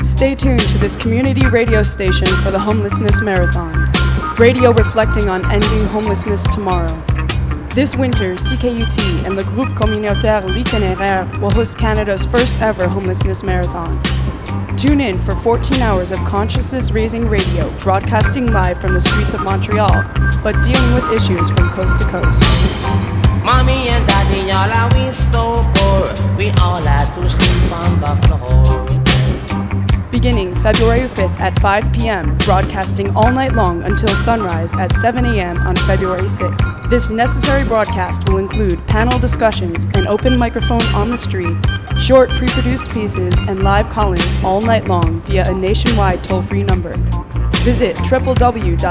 Stay 0.02 0.34
tuned 0.34 0.60
to 0.60 0.78
this 0.78 0.96
community 0.96 1.46
radio 1.48 1.82
station 1.82 2.26
for 2.42 2.50
the 2.50 2.58
Homelessness 2.58 3.20
Marathon. 3.20 3.86
Radio 4.38 4.72
reflecting 4.72 5.28
on 5.28 5.44
ending 5.50 5.86
homelessness 5.86 6.44
tomorrow. 6.44 7.17
This 7.78 7.94
winter, 7.94 8.35
CKUT 8.35 9.25
and 9.25 9.38
the 9.38 9.44
Groupe 9.44 9.68
Communautaire 9.76 10.44
L'Itinéraire 10.44 11.40
will 11.40 11.52
host 11.52 11.78
Canada's 11.78 12.26
first 12.26 12.61
ever 12.61 12.88
homelessness 12.88 13.44
marathon. 13.44 14.02
Tune 14.76 15.00
in 15.00 15.16
for 15.16 15.37
14 15.37 15.80
hours 15.80 16.11
of 16.11 16.18
consciousness 16.25 16.90
raising 16.90 17.28
radio, 17.28 17.70
broadcasting 17.78 18.50
live 18.50 18.80
from 18.80 18.94
the 18.94 19.00
streets 19.00 19.32
of 19.32 19.42
Montreal, 19.42 20.02
but 20.42 20.61
dealing 20.64 20.92
with 20.92 21.04
issues 21.12 21.50
from 21.50 21.68
coast 21.68 22.00
to 22.00 22.04
coast. 22.06 22.42
Mommy 23.44 23.87
and 23.90 24.04
daddy, 24.08 24.50
all 24.50 24.73
are 24.73 24.90
we 24.97 25.12
so 25.12 25.64
poor. 25.76 26.37
We 26.37 26.50
all 26.61 26.82
had 26.82 27.14
to 27.14 27.30
sleep 27.30 27.73
on 27.73 28.00
the 28.00 28.26
floor. 28.26 29.07
Beginning 30.10 30.54
February 30.56 31.06
5th 31.06 31.38
at 31.38 31.58
5 31.60 31.92
p.m., 31.92 32.34
broadcasting 32.38 33.14
all 33.14 33.30
night 33.30 33.52
long 33.52 33.82
until 33.82 34.08
sunrise 34.16 34.74
at 34.76 34.96
7 34.96 35.26
a.m. 35.26 35.58
on 35.58 35.76
February 35.76 36.22
6th. 36.22 36.88
This 36.88 37.10
necessary 37.10 37.62
broadcast 37.64 38.26
will 38.26 38.38
include 38.38 38.86
panel 38.86 39.18
discussions, 39.18 39.84
an 39.94 40.06
open 40.06 40.38
microphone 40.38 40.82
on 40.94 41.10
the 41.10 41.16
street, 41.16 41.58
short 42.00 42.30
pre 42.30 42.48
produced 42.48 42.88
pieces, 42.90 43.38
and 43.48 43.62
live 43.62 43.90
call 43.90 44.14
ins 44.14 44.42
all 44.42 44.62
night 44.62 44.86
long 44.88 45.20
via 45.22 45.46
a 45.50 45.54
nationwide 45.54 46.24
toll 46.24 46.40
free 46.40 46.62
number. 46.62 46.96
Visit 47.64 47.96
www.ckut.ca 47.96 48.84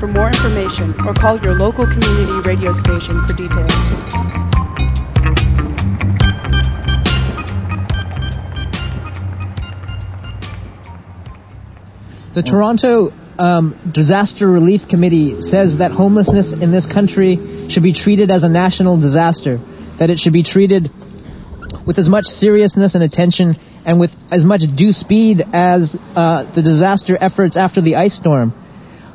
for 0.00 0.08
more 0.08 0.26
information 0.26 0.94
or 1.06 1.14
call 1.14 1.38
your 1.40 1.56
local 1.56 1.86
community 1.86 2.48
radio 2.48 2.72
station 2.72 3.20
for 3.20 3.34
details. 3.34 4.23
The 12.34 12.42
Toronto 12.42 13.12
um, 13.38 13.92
Disaster 13.94 14.48
Relief 14.48 14.88
Committee 14.88 15.40
says 15.40 15.78
that 15.78 15.92
homelessness 15.92 16.52
in 16.52 16.72
this 16.72 16.84
country 16.84 17.68
should 17.70 17.84
be 17.84 17.92
treated 17.92 18.32
as 18.32 18.42
a 18.42 18.48
national 18.48 19.00
disaster, 19.00 19.58
that 20.00 20.10
it 20.10 20.18
should 20.18 20.32
be 20.32 20.42
treated 20.42 20.90
with 21.86 21.96
as 21.96 22.08
much 22.08 22.24
seriousness 22.24 22.96
and 22.96 23.04
attention 23.04 23.54
and 23.86 24.00
with 24.00 24.10
as 24.32 24.44
much 24.44 24.62
due 24.74 24.90
speed 24.90 25.44
as 25.52 25.94
uh, 26.16 26.52
the 26.56 26.62
disaster 26.62 27.16
efforts 27.20 27.56
after 27.56 27.80
the 27.80 27.94
ice 27.94 28.16
storm. 28.16 28.52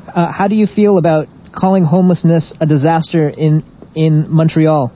Uh, 0.08 0.32
how 0.32 0.48
do 0.48 0.54
you 0.54 0.66
feel 0.66 0.96
about 0.96 1.28
calling 1.52 1.84
homelessness 1.84 2.54
a 2.58 2.64
disaster 2.64 3.28
in 3.28 3.64
in 3.94 4.30
Montreal? 4.30 4.92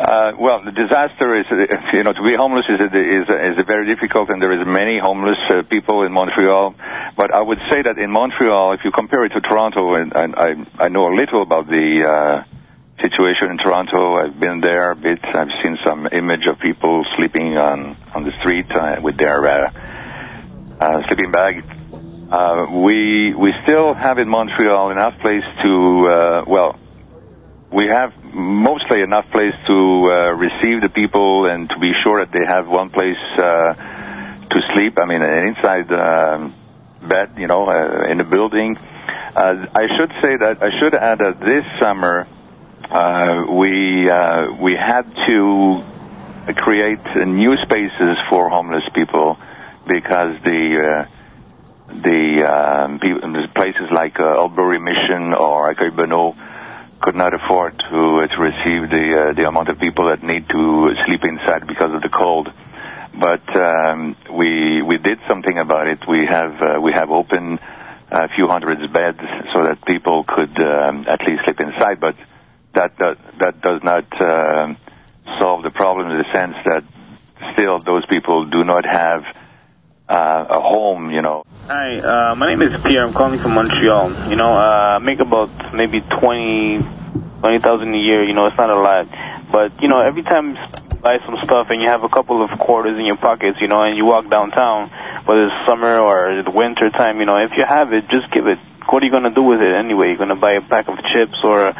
Uh, 0.00 0.32
well, 0.40 0.64
the 0.64 0.72
disaster 0.72 1.28
is, 1.36 1.44
you 1.92 2.02
know, 2.02 2.12
to 2.12 2.22
be 2.24 2.32
homeless 2.32 2.64
is 2.72 2.80
is 2.80 3.28
is 3.28 3.64
very 3.68 3.86
difficult, 3.86 4.30
and 4.30 4.40
there 4.40 4.52
is 4.52 4.64
many 4.66 4.98
homeless 4.98 5.38
uh, 5.50 5.62
people 5.68 6.04
in 6.04 6.12
Montreal. 6.12 6.74
But 7.16 7.34
I 7.34 7.40
would 7.40 7.58
say 7.70 7.82
that 7.82 7.98
in 7.98 8.10
Montreal, 8.10 8.72
if 8.72 8.80
you 8.84 8.90
compare 8.90 9.24
it 9.24 9.30
to 9.30 9.40
Toronto, 9.40 9.94
and, 9.94 10.12
and 10.14 10.34
I 10.36 10.48
I 10.78 10.88
know 10.88 11.06
a 11.06 11.14
little 11.14 11.42
about 11.42 11.66
the 11.66 12.06
uh, 12.06 12.44
situation 13.02 13.50
in 13.50 13.58
Toronto. 13.58 14.14
I've 14.16 14.38
been 14.38 14.60
there 14.60 14.92
a 14.92 14.96
bit. 14.96 15.18
I've 15.24 15.48
seen 15.62 15.76
some 15.84 16.06
image 16.12 16.46
of 16.46 16.58
people 16.58 17.04
sleeping 17.16 17.56
on 17.56 17.96
on 18.14 18.24
the 18.24 18.32
street 18.40 18.70
uh, 18.70 19.00
with 19.02 19.16
their 19.16 19.44
uh, 19.46 19.72
uh, 20.80 21.06
sleeping 21.06 21.30
bag. 21.30 21.64
Uh, 22.30 22.66
we 22.84 23.34
we 23.34 23.52
still 23.64 23.94
have 23.94 24.18
in 24.18 24.28
Montreal 24.28 24.90
enough 24.90 25.18
place 25.18 25.44
to 25.64 26.08
uh, 26.08 26.44
well 26.46 26.78
we 27.72 27.86
have 27.86 28.12
mostly 28.34 29.00
enough 29.00 29.26
place 29.30 29.54
to 29.66 30.10
uh, 30.10 30.34
receive 30.34 30.82
the 30.82 30.90
people 30.92 31.46
and 31.46 31.68
to 31.68 31.78
be 31.78 31.92
sure 32.02 32.18
that 32.18 32.32
they 32.32 32.44
have 32.46 32.66
one 32.66 32.90
place 32.90 33.22
uh, 33.38 33.74
to 34.50 34.58
sleep. 34.74 34.98
I 35.00 35.06
mean, 35.06 35.22
an 35.22 35.44
inside 35.46 35.86
um, 35.92 36.54
bed, 37.06 37.34
you 37.38 37.46
know, 37.46 37.66
uh, 37.66 38.10
in 38.10 38.18
the 38.18 38.24
building. 38.24 38.76
Uh, 38.76 39.66
I 39.74 39.86
should 39.96 40.10
say 40.22 40.36
that 40.36 40.58
I 40.60 40.70
should 40.80 40.94
add 40.94 41.18
that 41.18 41.40
this 41.40 41.64
summer 41.80 42.26
uh, 42.90 43.44
we 43.52 44.10
uh, 44.10 44.52
we 44.60 44.74
had 44.74 45.02
to 45.28 45.84
create 46.56 46.98
new 47.26 47.52
spaces 47.62 48.16
for 48.28 48.48
homeless 48.48 48.82
people 48.94 49.36
because 49.86 50.34
the 50.44 51.06
the 51.88 52.44
um, 52.46 52.98
places 53.54 53.86
like 53.92 54.18
Old 54.20 54.54
Brewery 54.54 54.78
Mission 54.78 55.34
or 55.34 55.72
Accueil 55.72 56.34
could 57.00 57.16
not 57.16 57.32
afford 57.32 57.78
to 57.90 58.20
uh, 58.20 58.26
to 58.26 58.36
receive 58.40 58.90
the 58.90 59.06
uh, 59.16 59.32
the 59.32 59.48
amount 59.48 59.68
of 59.68 59.78
people 59.78 60.08
that 60.08 60.22
need 60.22 60.46
to 60.48 60.94
sleep 61.06 61.20
inside 61.24 61.66
because 61.66 61.94
of 61.94 62.02
the 62.02 62.10
cold. 62.12 62.48
But 63.12 63.44
um, 63.56 64.16
we 64.32 64.82
we 64.82 64.98
did 64.98 65.18
something 65.28 65.58
about 65.58 65.88
it. 65.88 65.98
We 66.08 66.26
have 66.26 66.62
uh, 66.62 66.80
we 66.80 66.92
have 66.92 67.10
opened 67.10 67.58
a 68.10 68.28
few 68.34 68.46
hundreds 68.46 68.80
beds 68.92 69.20
so 69.54 69.64
that 69.64 69.84
people 69.86 70.24
could 70.24 70.62
um, 70.62 71.06
at 71.08 71.20
least 71.26 71.44
sleep 71.44 71.60
inside. 71.60 72.00
But 72.00 72.16
that 72.74 72.96
that, 72.98 73.16
that 73.40 73.60
does 73.60 73.82
not 73.82 74.06
uh, 74.20 74.74
solve 75.38 75.62
the 75.62 75.70
problem 75.70 76.10
in 76.10 76.18
the 76.18 76.28
sense 76.32 76.54
that 76.66 76.84
still 77.54 77.78
those 77.80 78.06
people 78.06 78.46
do 78.46 78.64
not 78.64 78.84
have 78.84 79.22
uh, 80.08 80.44
a 80.50 80.60
home, 80.60 81.10
you 81.10 81.22
know. 81.22 81.44
Hi, 81.66 81.98
uh, 81.98 82.34
my 82.34 82.46
name 82.48 82.62
is 82.62 82.74
Pierre. 82.82 83.06
I'm 83.06 83.12
calling 83.12 83.40
from 83.40 83.54
Montreal. 83.54 84.30
You 84.30 84.36
know, 84.36 84.52
uh, 84.52 84.96
I 84.96 84.98
make 84.98 85.20
about 85.20 85.74
maybe 85.74 86.00
twenty, 86.00 86.78
twenty 87.40 87.60
thousand 87.62 87.94
a 87.94 87.98
year. 87.98 88.24
You 88.24 88.34
know, 88.34 88.46
it's 88.46 88.58
not 88.58 88.70
a 88.70 88.80
lot, 88.80 89.06
but 89.50 89.80
you 89.80 89.88
know, 89.88 90.00
every 90.00 90.22
time 90.22 90.56
buy 91.00 91.18
some 91.24 91.36
stuff 91.44 91.68
and 91.70 91.80
you 91.80 91.88
have 91.88 92.04
a 92.04 92.08
couple 92.08 92.44
of 92.44 92.50
quarters 92.58 92.98
in 92.98 93.06
your 93.06 93.16
pockets, 93.16 93.58
you 93.60 93.68
know, 93.68 93.82
and 93.82 93.96
you 93.96 94.04
walk 94.04 94.28
downtown, 94.30 94.90
whether 95.24 95.46
it's 95.46 95.66
summer 95.66 95.98
or 95.98 96.42
the 96.42 96.50
winter 96.50 96.90
time, 96.90 97.20
you 97.20 97.26
know, 97.26 97.36
if 97.36 97.56
you 97.56 97.64
have 97.64 97.92
it, 97.92 98.04
just 98.10 98.30
give 98.32 98.46
it. 98.46 98.58
What 98.88 99.02
are 99.02 99.06
you 99.06 99.12
going 99.12 99.28
to 99.28 99.34
do 99.34 99.42
with 99.42 99.60
it 99.60 99.72
anyway? 99.72 100.08
You're 100.08 100.20
going 100.20 100.34
to 100.34 100.40
buy 100.40 100.52
a 100.52 100.60
pack 100.60 100.88
of 100.88 100.98
chips 101.12 101.38
or 101.44 101.72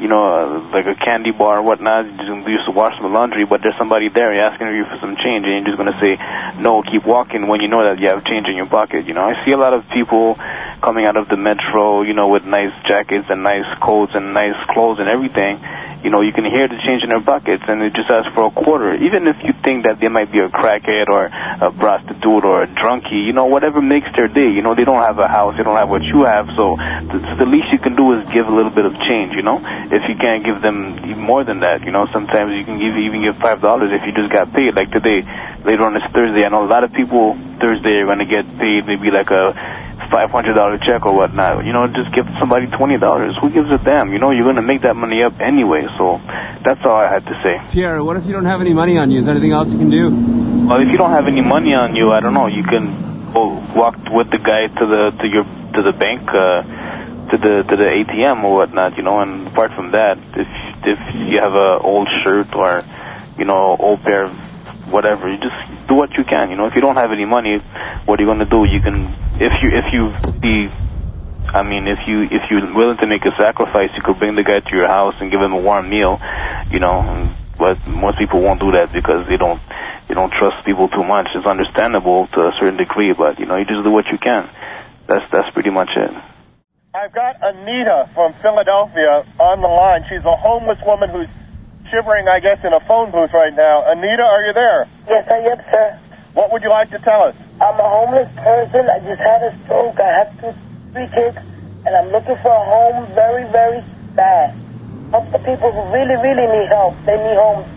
you 0.00 0.08
know, 0.08 0.24
uh, 0.24 0.72
like 0.72 0.86
a 0.86 0.96
candy 0.96 1.30
bar 1.30 1.58
or 1.58 1.62
whatnot, 1.62 2.06
you 2.08 2.34
used 2.48 2.64
to 2.64 2.72
wash 2.72 2.96
some 2.96 3.12
laundry, 3.12 3.44
but 3.44 3.60
there's 3.60 3.76
somebody 3.78 4.08
there 4.08 4.32
asking 4.32 4.68
you 4.72 4.84
for 4.88 4.96
some 4.98 5.14
change, 5.20 5.44
and 5.44 5.60
you're 5.60 5.68
just 5.68 5.76
going 5.76 5.92
to 5.92 6.00
say, 6.00 6.16
no, 6.56 6.80
keep 6.80 7.04
walking 7.04 7.46
when 7.46 7.60
you 7.60 7.68
know 7.68 7.84
that 7.84 8.00
you 8.00 8.08
have 8.08 8.24
change 8.24 8.48
in 8.48 8.56
your 8.56 8.66
pocket. 8.66 9.04
You 9.06 9.12
know, 9.12 9.20
I 9.20 9.44
see 9.44 9.52
a 9.52 9.60
lot 9.60 9.74
of 9.74 9.84
people 9.92 10.40
coming 10.80 11.04
out 11.04 11.20
of 11.20 11.28
the 11.28 11.36
metro, 11.36 12.00
you 12.00 12.14
know, 12.14 12.28
with 12.28 12.44
nice 12.44 12.72
jackets 12.88 13.28
and 13.28 13.42
nice 13.44 13.68
coats 13.82 14.12
and 14.14 14.32
nice 14.32 14.56
clothes 14.72 14.98
and 14.98 15.08
everything, 15.08 15.60
you 16.02 16.10
know, 16.10 16.22
you 16.22 16.32
can 16.32 16.44
hear 16.44 16.66
the 16.66 16.80
change 16.84 17.02
in 17.02 17.10
their 17.10 17.20
buckets 17.20 17.62
and 17.68 17.80
they 17.80 17.88
just 17.90 18.08
ask 18.08 18.32
for 18.34 18.46
a 18.46 18.50
quarter. 18.50 18.94
Even 18.96 19.26
if 19.26 19.36
you 19.44 19.52
think 19.62 19.84
that 19.84 20.00
they 20.00 20.08
might 20.08 20.32
be 20.32 20.40
a 20.40 20.48
crackhead 20.48 21.08
or 21.08 21.28
a 21.28 21.70
prostitute 21.72 22.44
or 22.44 22.64
a 22.64 22.68
drunkie, 22.68 23.26
you 23.26 23.32
know, 23.32 23.46
whatever 23.46 23.80
makes 23.82 24.08
their 24.16 24.28
day. 24.28 24.48
You 24.48 24.62
know, 24.62 24.74
they 24.74 24.84
don't 24.84 25.02
have 25.02 25.18
a 25.18 25.28
house, 25.28 25.56
they 25.56 25.62
don't 25.62 25.76
have 25.76 25.88
what 25.88 26.02
you 26.02 26.24
have, 26.24 26.48
so 26.56 26.76
the, 27.10 27.44
the 27.44 27.48
least 27.48 27.72
you 27.72 27.78
can 27.78 27.96
do 27.96 28.12
is 28.16 28.24
give 28.32 28.46
a 28.46 28.54
little 28.54 28.72
bit 28.72 28.84
of 28.84 28.94
change, 29.06 29.36
you 29.36 29.42
know. 29.42 29.60
If 29.92 30.02
you 30.08 30.16
can't 30.16 30.44
give 30.44 30.62
them 30.62 30.96
more 31.20 31.44
than 31.44 31.60
that, 31.60 31.84
you 31.84 31.92
know, 31.92 32.06
sometimes 32.12 32.52
you 32.56 32.64
can 32.64 32.78
give 32.80 32.96
even 32.96 33.22
give 33.22 33.36
five 33.36 33.60
dollars 33.60 33.92
if 33.92 34.02
you 34.06 34.12
just 34.12 34.32
got 34.32 34.52
paid. 34.52 34.74
Like 34.74 34.90
today, 34.90 35.22
later 35.64 35.84
on 35.84 35.94
this 35.94 36.06
Thursday, 36.12 36.44
I 36.44 36.48
know 36.48 36.64
a 36.64 36.70
lot 36.70 36.84
of 36.84 36.92
people 36.92 37.36
Thursday 37.60 38.00
are 38.00 38.06
going 38.06 38.24
to 38.24 38.28
get 38.28 38.44
paid 38.58 38.86
maybe 38.86 39.10
like 39.10 39.30
a 39.30 39.52
$500 40.10 40.82
check 40.82 41.06
or 41.06 41.14
whatnot. 41.14 41.64
You 41.64 41.72
know, 41.72 41.86
just 41.86 42.12
give 42.12 42.26
somebody 42.38 42.66
$20. 42.66 43.40
Who 43.40 43.50
gives 43.50 43.70
a 43.70 43.78
damn? 43.78 44.12
You 44.12 44.18
know, 44.18 44.30
you're 44.30 44.44
going 44.44 44.56
to 44.56 44.62
make 44.62 44.82
that 44.82 44.96
money 44.96 45.22
up 45.22 45.40
anyway. 45.40 45.86
So 45.96 46.20
that's 46.64 46.80
all 46.84 46.98
I 46.98 47.08
had 47.12 47.24
to 47.26 47.34
say. 47.42 47.56
Pierre, 47.72 48.02
what 48.02 48.16
if 48.16 48.26
you 48.26 48.32
don't 48.32 48.46
have 48.46 48.60
any 48.60 48.74
money 48.74 48.98
on 48.98 49.10
you? 49.10 49.20
Is 49.20 49.24
there 49.26 49.34
anything 49.34 49.52
else 49.52 49.70
you 49.70 49.78
can 49.78 49.90
do? 49.90 50.10
Well, 50.68 50.82
if 50.82 50.88
you 50.88 50.98
don't 50.98 51.10
have 51.12 51.26
any 51.26 51.40
money 51.40 51.74
on 51.74 51.94
you, 51.94 52.10
I 52.10 52.20
don't 52.20 52.34
know. 52.34 52.46
You 52.46 52.64
can 52.64 53.32
go 53.32 53.62
walk 53.74 53.96
with 54.10 54.30
the 54.30 54.38
guy 54.38 54.66
to 54.66 54.84
the 54.86 55.02
to 55.22 55.26
your 55.30 55.44
to 55.44 55.82
the 55.82 55.94
bank, 55.94 56.26
uh, 56.28 56.62
to 57.30 57.36
the 57.38 57.62
to 57.62 57.74
the 57.76 57.88
ATM 58.02 58.42
or 58.44 58.54
whatnot. 58.54 58.96
You 58.96 59.02
know, 59.02 59.20
and 59.20 59.46
apart 59.46 59.72
from 59.74 59.92
that, 59.92 60.18
if 60.34 60.48
if 60.84 60.98
you 61.14 61.38
have 61.40 61.54
a 61.54 61.78
old 61.82 62.08
shirt 62.22 62.54
or 62.54 62.82
you 63.40 63.46
know, 63.46 63.74
old 63.80 64.02
pair, 64.02 64.24
of 64.24 64.36
whatever. 64.92 65.26
You 65.32 65.38
just 65.38 65.88
do 65.88 65.94
what 65.94 66.12
you 66.12 66.24
can. 66.24 66.50
You 66.50 66.56
know, 66.56 66.66
if 66.66 66.74
you 66.74 66.82
don't 66.82 66.96
have 66.96 67.10
any 67.10 67.24
money, 67.24 67.56
what 68.04 68.20
are 68.20 68.22
you 68.22 68.28
going 68.28 68.44
to 68.44 68.44
do? 68.44 68.68
You 68.68 68.80
can, 68.84 69.08
if 69.40 69.52
you 69.62 69.68
if 69.72 69.86
you 69.92 70.12
be, 70.40 70.68
I 71.48 71.64
mean, 71.64 71.88
if 71.88 71.98
you 72.06 72.28
if 72.28 72.50
you're 72.50 72.74
willing 72.76 72.98
to 72.98 73.06
make 73.06 73.24
a 73.24 73.32
sacrifice, 73.40 73.88
you 73.96 74.02
could 74.04 74.18
bring 74.18 74.36
the 74.36 74.44
guy 74.44 74.60
to 74.60 74.76
your 74.76 74.86
house 74.86 75.14
and 75.18 75.30
give 75.30 75.40
him 75.40 75.52
a 75.52 75.60
warm 75.60 75.88
meal. 75.88 76.20
You 76.70 76.78
know, 76.78 77.34
but 77.58 77.80
most 77.88 78.18
people 78.18 78.42
won't 78.42 78.60
do 78.60 78.72
that 78.72 78.92
because 78.92 79.26
they 79.28 79.38
don't 79.38 79.60
they 80.08 80.14
don't 80.14 80.30
trust 80.30 80.64
people 80.66 80.88
too 80.88 81.04
much. 81.04 81.28
It's 81.34 81.46
understandable 81.46 82.28
to 82.36 82.40
a 82.48 82.52
certain 82.60 82.76
degree, 82.76 83.12
but 83.16 83.40
you 83.40 83.46
know, 83.46 83.56
you 83.56 83.64
just 83.64 83.82
do 83.82 83.90
what 83.90 84.06
you 84.12 84.18
can. 84.18 84.44
That's 85.08 85.24
that's 85.32 85.48
pretty 85.56 85.70
much 85.70 85.88
it. 85.96 86.12
I've 86.92 87.14
got 87.14 87.36
Anita 87.40 88.10
from 88.12 88.34
Philadelphia 88.42 89.24
on 89.38 89.62
the 89.62 89.72
line. 89.72 90.04
She's 90.10 90.24
a 90.26 90.36
homeless 90.36 90.78
woman 90.84 91.08
who's 91.08 91.30
shivering, 91.88 92.28
I 92.28 92.40
guess, 92.40 92.58
in 92.62 92.74
a 92.74 92.80
phone 92.84 93.10
booth 93.10 93.30
right 93.32 93.54
now. 93.54 93.88
Anita, 93.88 94.22
are 94.22 94.44
you 94.44 94.52
there? 94.52 94.88
Yes, 95.08 95.24
I 95.30 95.38
am, 95.48 95.58
sir. 95.72 96.00
What 96.34 96.52
would 96.52 96.62
you 96.62 96.70
like 96.70 96.90
to 96.90 96.98
tell 96.98 97.22
us? 97.22 97.36
I'm 97.60 97.76
a 97.76 97.88
homeless 97.88 98.32
person. 98.40 98.88
I 98.88 98.98
just 99.04 99.20
had 99.20 99.44
a 99.44 99.52
stroke. 99.64 100.00
I 100.00 100.10
have 100.24 100.30
two, 100.40 100.52
three 100.96 101.08
kids, 101.12 101.36
and 101.84 101.92
I'm 101.92 102.08
looking 102.08 102.36
for 102.40 102.48
a 102.48 102.64
home 102.64 103.04
very, 103.12 103.44
very 103.52 103.84
bad. 104.16 104.56
Help 105.12 105.28
the 105.28 105.44
people 105.44 105.68
who 105.68 105.82
really, 105.92 106.16
really 106.24 106.48
need 106.48 106.68
help. 106.72 106.96
They 107.04 107.20
need 107.20 107.36
homes. 107.36 107.68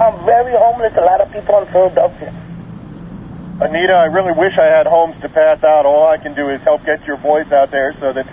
I'm 0.00 0.16
very 0.24 0.56
homeless. 0.56 0.96
A 0.96 1.04
lot 1.04 1.20
of 1.20 1.28
people 1.28 1.60
in 1.60 1.66
Philadelphia. 1.68 2.32
Anita, 3.60 3.92
I 3.92 4.08
really 4.14 4.32
wish 4.32 4.56
I 4.56 4.70
had 4.70 4.86
homes 4.86 5.20
to 5.20 5.28
pass 5.28 5.60
out. 5.62 5.84
All 5.84 6.08
I 6.08 6.16
can 6.16 6.32
do 6.32 6.48
is 6.48 6.62
help 6.62 6.86
get 6.86 7.04
your 7.04 7.18
voice 7.18 7.50
out 7.52 7.70
there 7.70 7.92
so 8.00 8.12
that 8.14 8.24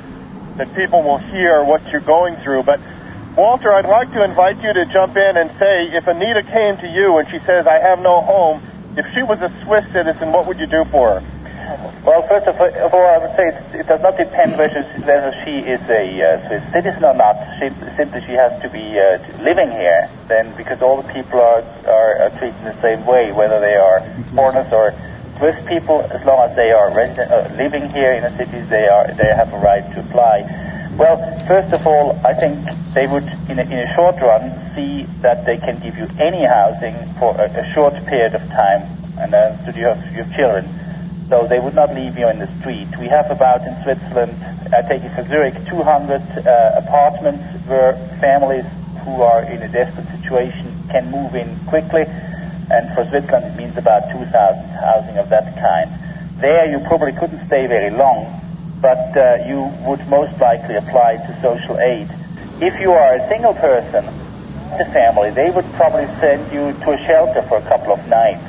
that 0.57 0.73
people 0.75 1.03
will 1.03 1.17
hear 1.17 1.65
what 1.65 1.83
you're 1.91 2.05
going 2.05 2.37
through. 2.39 2.63
But 2.63 2.79
Walter, 3.35 3.73
I'd 3.73 3.89
like 3.89 4.13
to 4.13 4.23
invite 4.23 4.63
you 4.63 4.71
to 4.71 4.85
jump 4.93 5.17
in 5.17 5.35
and 5.35 5.51
say, 5.59 5.91
if 5.91 6.07
Anita 6.07 6.43
came 6.47 6.77
to 6.79 6.87
you 6.87 7.19
and 7.19 7.27
she 7.27 7.39
says, 7.43 7.67
I 7.67 7.83
have 7.83 7.99
no 7.99 8.21
home, 8.23 8.63
if 8.97 9.05
she 9.13 9.23
was 9.23 9.39
a 9.41 9.51
Swiss 9.63 9.85
citizen, 9.91 10.31
what 10.31 10.47
would 10.47 10.59
you 10.59 10.67
do 10.67 10.85
for 10.91 11.19
her? 11.19 11.23
Well, 12.05 12.21
first 12.27 12.45
of 12.47 12.59
all, 12.59 13.07
I 13.07 13.17
would 13.17 13.35
say 13.35 13.79
it, 13.79 13.87
does 13.87 14.01
not 14.01 14.15
depend 14.17 14.57
whether 14.57 14.85
she, 14.85 15.01
whether 15.01 15.33
she 15.43 15.65
is 15.65 15.81
a 15.89 16.05
uh, 16.21 16.47
Swiss 16.47 16.63
citizen 16.71 17.03
or 17.03 17.15
not. 17.15 17.35
She, 17.57 17.73
simply, 17.97 18.21
she 18.27 18.33
has 18.33 18.53
to 18.61 18.69
be 18.69 18.99
uh, 18.99 19.17
living 19.41 19.71
here. 19.71 20.09
Then, 20.27 20.55
because 20.55 20.81
all 20.81 21.01
the 21.01 21.09
people 21.11 21.41
are, 21.41 21.65
are, 21.89 22.29
are 22.29 22.29
treated 22.37 22.61
the 22.61 22.79
same 22.81 23.05
way, 23.05 23.31
whether 23.31 23.59
they 23.59 23.75
are 23.75 24.05
foreigners 24.35 24.71
or 24.71 24.93
Swiss 25.39 25.57
people, 25.67 26.05
as 26.13 26.23
long 26.23 26.47
as 26.47 26.55
they 26.55 26.71
are 26.71 26.93
resident, 26.93 27.31
uh, 27.31 27.49
living 27.57 27.89
here 27.89 28.13
in 28.13 28.21
the 28.21 28.37
cities, 28.37 28.69
they 28.69 28.87
are 28.87 29.07
they 29.17 29.33
have 29.33 29.51
a 29.51 29.57
right 29.57 29.83
to 29.95 29.99
apply. 29.99 30.74
Well, 30.95 31.19
first 31.47 31.73
of 31.73 31.85
all, 31.85 32.15
I 32.23 32.33
think 32.33 32.63
they 32.95 33.05
would, 33.05 33.27
in 33.51 33.59
a, 33.59 33.63
in 33.67 33.79
a 33.83 33.95
short 33.95 34.15
run, 34.21 34.47
see 34.75 35.03
that 35.19 35.45
they 35.45 35.57
can 35.57 35.83
give 35.83 35.97
you 35.97 36.07
any 36.23 36.45
housing 36.47 36.95
for 37.19 37.35
a, 37.35 37.51
a 37.51 37.73
short 37.73 37.93
period 38.07 38.33
of 38.33 38.41
time, 38.55 38.87
and 39.19 39.33
then 39.33 39.59
uh, 39.59 39.65
so 39.65 39.77
you 39.77 39.91
have 39.91 39.99
your 40.15 40.23
children. 40.39 40.63
So 41.27 41.47
they 41.51 41.59
would 41.59 41.75
not 41.75 41.93
leave 41.93 42.17
you 42.17 42.29
in 42.29 42.39
the 42.39 42.47
street. 42.61 42.87
We 42.97 43.07
have 43.07 43.29
about 43.29 43.67
in 43.67 43.75
Switzerland, 43.83 44.39
I 44.71 44.87
take 44.87 45.03
it 45.03 45.11
for 45.15 45.27
Zurich, 45.27 45.55
200 45.67 45.75
uh, 45.83 46.79
apartments 46.79 47.43
where 47.67 47.99
families 48.23 48.63
who 49.03 49.21
are 49.21 49.43
in 49.43 49.63
a 49.63 49.67
desperate 49.67 50.07
situation 50.15 50.71
can 50.91 51.11
move 51.11 51.35
in 51.35 51.59
quickly 51.67 52.05
and 52.71 52.93
for 52.95 53.05
Switzerland 53.09 53.45
it 53.45 53.55
means 53.57 53.77
about 53.77 54.09
2,000 54.11 54.31
housing 54.31 55.17
of 55.17 55.29
that 55.29 55.55
kind. 55.59 55.91
There 56.41 56.69
you 56.71 56.79
probably 56.87 57.13
couldn't 57.13 57.45
stay 57.47 57.67
very 57.67 57.91
long, 57.91 58.44
but 58.81 59.15
uh, 59.17 59.45
you 59.47 59.71
would 59.87 60.07
most 60.09 60.39
likely 60.39 60.75
apply 60.75 61.17
to 61.17 61.31
social 61.41 61.77
aid. 61.79 62.07
If 62.61 62.79
you 62.79 62.91
are 62.91 63.15
a 63.15 63.27
single 63.29 63.53
person, 63.53 64.05
the 64.77 64.85
family, 64.91 65.31
they 65.31 65.49
would 65.51 65.67
probably 65.73 66.07
send 66.19 66.51
you 66.51 66.73
to 66.73 66.87
a 66.91 66.99
shelter 67.07 67.41
for 67.47 67.57
a 67.57 67.65
couple 67.69 67.93
of 67.93 68.01
nights. 68.07 68.43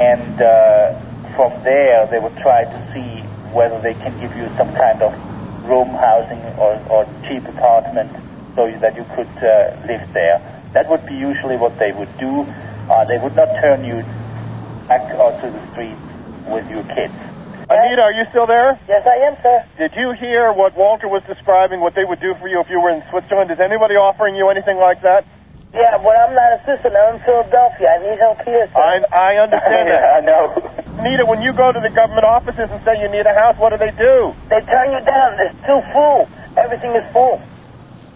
And 0.00 0.40
uh, 0.40 1.34
from 1.36 1.54
there, 1.62 2.06
they 2.10 2.18
would 2.18 2.36
try 2.38 2.64
to 2.64 2.78
see 2.94 3.22
whether 3.54 3.80
they 3.80 3.94
can 3.94 4.18
give 4.20 4.34
you 4.36 4.50
some 4.56 4.74
kind 4.74 5.02
of 5.02 5.12
room 5.64 5.88
housing 5.94 6.40
or, 6.58 6.74
or 6.90 7.04
cheap 7.28 7.44
apartment 7.46 8.10
so 8.56 8.66
that 8.80 8.96
you 8.96 9.04
could 9.14 9.30
uh, 9.38 9.76
live 9.86 10.02
there. 10.12 10.42
That 10.74 10.90
would 10.90 11.06
be 11.06 11.14
usually 11.14 11.56
what 11.56 11.78
they 11.78 11.92
would 11.92 12.10
do. 12.18 12.42
Uh, 12.90 13.04
they 13.04 13.18
would 13.18 13.36
not 13.36 13.48
turn 13.62 13.84
you 13.84 14.02
back 14.88 15.06
onto 15.14 15.52
the 15.52 15.62
street 15.72 15.98
with 16.48 16.68
your 16.70 16.82
kids. 16.94 17.14
Anita, 17.68 18.00
are 18.00 18.16
you 18.16 18.24
still 18.32 18.48
there? 18.48 18.80
Yes, 18.88 19.04
I 19.04 19.28
am, 19.28 19.36
sir. 19.44 19.60
Did 19.76 19.92
you 19.92 20.16
hear 20.16 20.56
what 20.56 20.72
Walter 20.72 21.04
was 21.04 21.20
describing, 21.28 21.84
what 21.84 21.92
they 21.92 22.04
would 22.04 22.20
do 22.20 22.32
for 22.40 22.48
you 22.48 22.64
if 22.64 22.68
you 22.72 22.80
were 22.80 22.88
in 22.88 23.04
Switzerland? 23.12 23.52
Is 23.52 23.60
anybody 23.60 23.92
offering 24.00 24.40
you 24.40 24.48
anything 24.48 24.80
like 24.80 25.04
that? 25.04 25.28
Yeah, 25.76 26.00
but 26.00 26.16
I'm 26.16 26.32
not 26.32 26.48
a 26.56 26.58
citizen. 26.64 26.96
I'm 26.96 27.20
in 27.20 27.22
Philadelphia. 27.28 27.92
I 27.92 27.98
need 28.00 28.16
help 28.16 28.40
here, 28.40 28.64
sir. 28.72 28.80
I, 28.80 29.04
I 29.12 29.30
understand 29.44 29.84
that. 29.92 30.00
I 30.16 30.20
know. 30.24 30.44
Anita, 30.96 31.28
when 31.28 31.44
you 31.44 31.52
go 31.52 31.68
to 31.68 31.76
the 31.84 31.92
government 31.92 32.24
offices 32.24 32.72
and 32.72 32.80
say 32.88 32.96
you 33.04 33.12
need 33.12 33.28
a 33.28 33.36
house, 33.36 33.60
what 33.60 33.76
do 33.76 33.76
they 33.76 33.92
do? 33.92 34.32
They 34.48 34.64
turn 34.64 34.88
you 34.96 35.04
down. 35.04 35.36
It's 35.44 35.60
too 35.68 35.80
full. 35.92 36.24
Everything 36.56 36.96
is 36.96 37.04
full. 37.12 37.36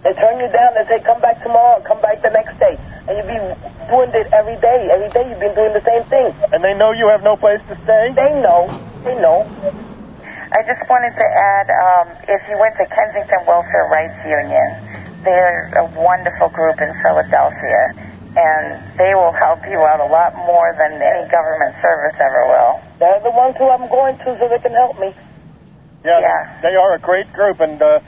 They 0.00 0.16
turn 0.16 0.40
you 0.40 0.48
down. 0.48 0.80
They 0.80 0.96
say, 0.96 0.98
come 1.04 1.20
back 1.20 1.44
tomorrow, 1.44 1.84
come 1.84 2.00
back 2.00 2.24
the 2.24 2.32
next 2.32 2.56
day. 2.56 2.74
And 3.04 3.20
you 3.20 3.24
be 3.28 3.36
doing 3.92 4.10
it 4.16 4.32
every 4.32 4.56
day. 4.64 4.88
Every 4.88 5.12
day 5.12 5.28
you've 5.28 5.44
been 5.44 5.54
doing 5.54 5.76
the 5.76 5.84
same 5.84 6.08
thing. 6.08 6.32
And 6.56 6.64
they 6.64 6.72
know 6.72 6.96
you 6.96 7.12
have 7.12 7.20
no 7.20 7.36
place 7.36 7.60
to 7.68 7.76
stay? 7.84 8.16
They 8.16 8.32
know. 8.40 8.72
They 9.04 9.14
know. 9.18 9.42
I 10.52 10.60
just 10.68 10.84
wanted 10.86 11.16
to 11.16 11.26
add, 11.26 11.66
um, 11.72 12.06
if 12.28 12.42
you 12.46 12.54
went 12.60 12.76
to 12.76 12.86
Kensington 12.86 13.42
Welfare 13.48 13.88
Rights 13.90 14.20
Union, 14.22 14.68
they're 15.24 15.72
a 15.80 15.86
wonderful 15.98 16.50
group 16.50 16.78
in 16.78 16.92
Philadelphia, 17.02 17.82
and 18.36 18.78
they 18.98 19.14
will 19.14 19.32
help 19.32 19.64
you 19.66 19.80
out 19.80 19.98
a 19.98 20.10
lot 20.12 20.36
more 20.46 20.76
than 20.78 21.02
any 21.02 21.24
government 21.30 21.74
service 21.82 22.14
ever 22.20 22.46
will. 22.46 22.80
They're 23.00 23.22
the 23.26 23.34
ones 23.34 23.56
who 23.58 23.70
I'm 23.70 23.88
going 23.88 24.18
to 24.18 24.38
so 24.38 24.44
they 24.46 24.60
can 24.60 24.72
help 24.72 24.98
me. 25.00 25.14
Yeah, 26.04 26.60
they 26.62 26.74
are 26.76 26.94
a 26.94 26.98
great 26.98 27.32
group, 27.32 27.60
and 27.60 27.80
uh, 27.80 28.00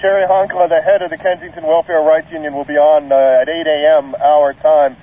Cheri 0.00 0.26
Honkala, 0.26 0.68
the 0.68 0.80
head 0.80 1.02
of 1.02 1.10
the 1.10 1.18
Kensington 1.18 1.66
Welfare 1.66 2.00
Rights 2.02 2.32
Union, 2.32 2.54
will 2.54 2.64
be 2.64 2.78
on 2.78 3.12
uh, 3.12 3.42
at 3.42 3.48
8 3.48 3.66
a.m. 3.66 4.14
our 4.16 4.54
time. 4.54 4.96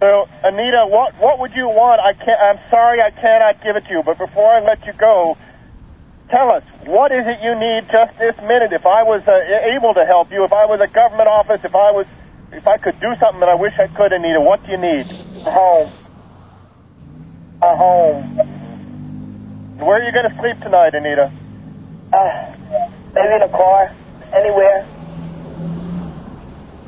So, 0.00 0.26
Anita, 0.44 0.86
what 0.86 1.18
what 1.18 1.40
would 1.40 1.52
you 1.56 1.66
want? 1.66 1.98
I 2.04 2.14
can't. 2.14 2.38
I'm 2.38 2.60
sorry, 2.70 3.02
I 3.02 3.10
cannot 3.10 3.58
give 3.64 3.76
it 3.76 3.82
to 3.88 3.90
you. 3.90 4.02
But 4.06 4.18
before 4.18 4.46
I 4.46 4.62
let 4.62 4.78
you 4.86 4.94
go, 4.94 5.34
tell 6.30 6.52
us 6.52 6.62
what 6.86 7.12
is 7.12 7.26
it 7.26 7.42
you 7.42 7.54
need 7.58 7.90
just 7.90 8.14
this 8.18 8.36
minute. 8.46 8.70
If 8.72 8.86
I 8.86 9.02
was 9.02 9.26
uh, 9.26 9.34
able 9.74 9.94
to 9.98 10.04
help 10.06 10.30
you, 10.30 10.44
if 10.44 10.52
I 10.52 10.66
was 10.70 10.78
a 10.78 10.90
government 10.92 11.28
office, 11.28 11.60
if 11.64 11.74
I 11.74 11.90
was, 11.90 12.06
if 12.52 12.66
I 12.66 12.78
could 12.78 13.00
do 13.00 13.10
something 13.18 13.40
that 13.40 13.50
I 13.50 13.58
wish 13.58 13.74
I 13.80 13.88
could, 13.90 14.12
Anita, 14.12 14.40
what 14.40 14.62
do 14.66 14.72
you 14.72 14.78
need? 14.78 15.06
A 15.46 15.50
home. 15.50 15.90
A 17.62 17.72
home. 17.74 18.22
Where 19.82 19.98
are 20.00 20.04
you 20.06 20.12
going 20.12 20.30
to 20.30 20.36
sleep 20.40 20.58
tonight, 20.62 20.94
Anita? 20.94 21.32
Uh, 22.12 22.30
maybe 23.14 23.34
in 23.36 23.42
a 23.42 23.50
car. 23.50 23.90
Anywhere. 24.34 24.97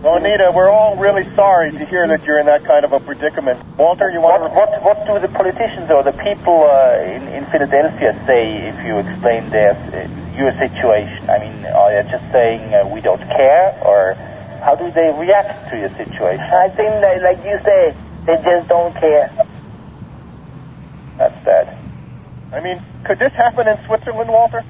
Well, 0.01 0.17
Anita, 0.17 0.49
we're 0.57 0.73
all 0.73 0.97
really 0.97 1.29
sorry 1.37 1.77
to 1.77 1.85
hear 1.85 2.09
that 2.09 2.25
you're 2.25 2.41
in 2.41 2.47
that 2.47 2.65
kind 2.65 2.89
of 2.89 2.93
a 2.97 3.01
predicament. 3.05 3.61
Walter, 3.77 4.09
you 4.09 4.25
want 4.25 4.41
what, 4.41 4.73
to... 4.73 4.81
What, 4.81 4.97
what 4.97 4.99
do 5.05 5.21
the 5.21 5.29
politicians 5.29 5.93
or 5.93 6.01
the 6.01 6.17
people 6.25 6.65
uh, 6.65 7.05
in, 7.05 7.29
in 7.29 7.45
Philadelphia 7.53 8.17
say 8.25 8.73
if 8.73 8.81
you 8.81 8.97
explain 8.97 9.53
their, 9.53 9.77
uh, 9.77 10.09
your 10.41 10.57
situation? 10.57 11.29
I 11.29 11.37
mean, 11.45 11.53
are 11.69 11.93
they 11.93 12.09
just 12.09 12.25
saying 12.33 12.73
uh, 12.73 12.89
we 12.89 13.05
don't 13.05 13.21
care, 13.29 13.77
or 13.85 14.17
how 14.65 14.73
do 14.73 14.89
they 14.89 15.13
react 15.21 15.69
to 15.69 15.77
your 15.77 15.93
situation? 15.93 16.49
I 16.49 16.73
think, 16.73 16.97
that, 17.05 17.21
like 17.21 17.45
you 17.45 17.61
say, 17.61 17.93
they 18.25 18.41
just 18.41 18.73
don't 18.73 18.97
care. 18.97 19.29
That's 21.21 21.37
bad. 21.45 21.77
I 22.57 22.65
mean, 22.65 22.81
could 23.05 23.21
this 23.21 23.37
happen 23.37 23.69
in 23.69 23.77
Switzerland, 23.85 24.33
Walter? 24.33 24.65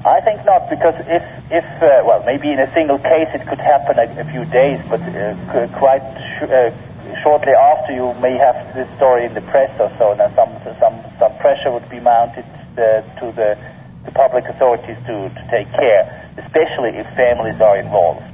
I 0.00 0.24
think 0.24 0.40
not, 0.48 0.64
because 0.72 0.96
if, 1.04 1.24
if 1.52 1.66
uh, 1.84 2.00
well, 2.08 2.24
maybe 2.24 2.48
in 2.48 2.56
a 2.56 2.72
single 2.72 2.96
case 2.96 3.28
it 3.36 3.44
could 3.44 3.60
happen 3.60 4.00
a, 4.00 4.08
a 4.20 4.26
few 4.32 4.48
days, 4.48 4.80
but 4.88 5.00
uh, 5.04 5.68
quite 5.76 6.00
sh- 6.40 6.48
uh, 6.48 6.72
shortly 7.20 7.52
after 7.52 7.92
you 7.92 8.16
may 8.16 8.32
have 8.40 8.56
this 8.72 8.88
story 8.96 9.28
in 9.28 9.36
the 9.36 9.44
press 9.52 9.68
or 9.76 9.92
so, 10.00 10.16
and 10.16 10.24
some 10.32 10.56
some 10.80 10.96
some 11.20 11.36
pressure 11.44 11.68
would 11.68 11.84
be 11.92 12.00
mounted 12.00 12.48
uh, 12.80 13.04
to 13.20 13.28
the 13.36 13.60
the 14.08 14.12
public 14.16 14.48
authorities 14.48 14.96
to, 15.04 15.28
to 15.36 15.42
take 15.52 15.68
care, 15.76 16.02
especially 16.40 16.96
if 16.96 17.04
families 17.12 17.60
are 17.60 17.76
involved. 17.76 18.24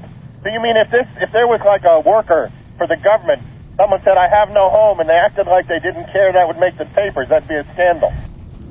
So 0.47 0.55
you 0.55 0.63
mean 0.63 0.79
if 0.79 0.87
this 0.95 1.11
if 1.19 1.35
there 1.35 1.51
was 1.51 1.59
like 1.67 1.83
a 1.83 1.99
worker 1.99 2.55
for 2.79 2.87
the 2.87 2.97
government, 3.03 3.43
someone 3.75 3.99
said 4.07 4.15
I 4.15 4.31
have 4.31 4.55
no 4.55 4.71
home, 4.71 5.03
and 5.03 5.11
they 5.11 5.19
acted 5.19 5.51
like 5.51 5.67
they 5.67 5.83
didn't 5.83 6.07
care, 6.15 6.31
that 6.31 6.47
would 6.47 6.63
make 6.63 6.79
the 6.79 6.87
papers. 6.95 7.27
That'd 7.27 7.51
be 7.51 7.59
a 7.59 7.67
scandal. 7.75 8.15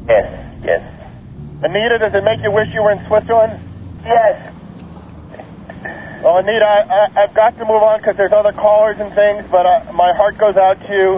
Yes, 0.07 0.31
yes. 0.63 0.94
Anita, 1.65 1.97
does 1.97 2.13
it 2.13 2.21
make 2.23 2.45
you 2.45 2.53
wish 2.53 2.69
you 2.77 2.81
were 2.85 2.93
in 2.93 3.01
Switzerland? 3.09 3.57
Yes. 4.05 4.37
Well, 6.21 6.37
Anita, 6.37 6.61
I, 6.61 6.79
I, 6.85 7.23
I've 7.25 7.33
got 7.33 7.57
to 7.57 7.65
move 7.65 7.81
on 7.81 7.97
because 8.01 8.13
there's 8.17 8.33
other 8.33 8.53
callers 8.53 8.97
and 9.01 9.09
things, 9.17 9.49
but 9.49 9.65
uh, 9.65 9.89
my 9.93 10.13
heart 10.13 10.37
goes 10.37 10.57
out 10.57 10.77
to 10.85 10.93
you, 10.93 11.09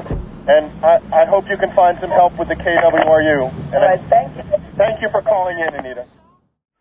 and 0.47 0.71
I, 0.79 1.03
I 1.11 1.25
hope 1.27 1.51
you 1.51 1.57
can 1.59 1.75
find 1.75 1.99
some 1.99 2.11
help 2.11 2.39
with 2.39 2.47
the 2.47 2.55
KWRU. 2.55 3.51
And 3.51 3.75
All 3.75 3.81
right, 3.83 3.99
thank 4.07 4.39
you. 4.39 4.43
Thank 4.79 5.01
you 5.03 5.09
for 5.11 5.21
calling 5.21 5.59
in, 5.59 5.67
Anita. 5.75 6.07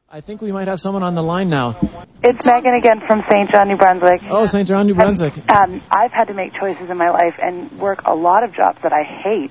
I 0.09 0.21
think 0.21 0.41
we 0.41 0.53
might 0.53 0.69
have 0.69 0.79
someone 0.79 1.03
on 1.03 1.17
the 1.17 1.23
line 1.23 1.51
now. 1.51 1.75
It's 2.23 2.39
Megan 2.47 2.75
again 2.79 3.03
from 3.09 3.27
St. 3.29 3.51
John, 3.51 3.67
New 3.67 3.77
Brunswick. 3.77 4.23
Oh, 4.31 4.47
St. 4.47 4.69
John, 4.69 4.87
New 4.87 4.95
Brunswick. 4.95 5.35
Um, 5.51 5.83
I've 5.91 6.13
had 6.13 6.31
to 6.31 6.35
make 6.35 6.55
choices 6.55 6.89
in 6.89 6.97
my 6.97 7.11
life 7.11 7.35
and 7.43 7.77
work 7.81 7.99
a 8.07 8.15
lot 8.15 8.45
of 8.45 8.55
jobs 8.55 8.79
that 8.85 8.93
I 8.93 9.03
hate. 9.03 9.51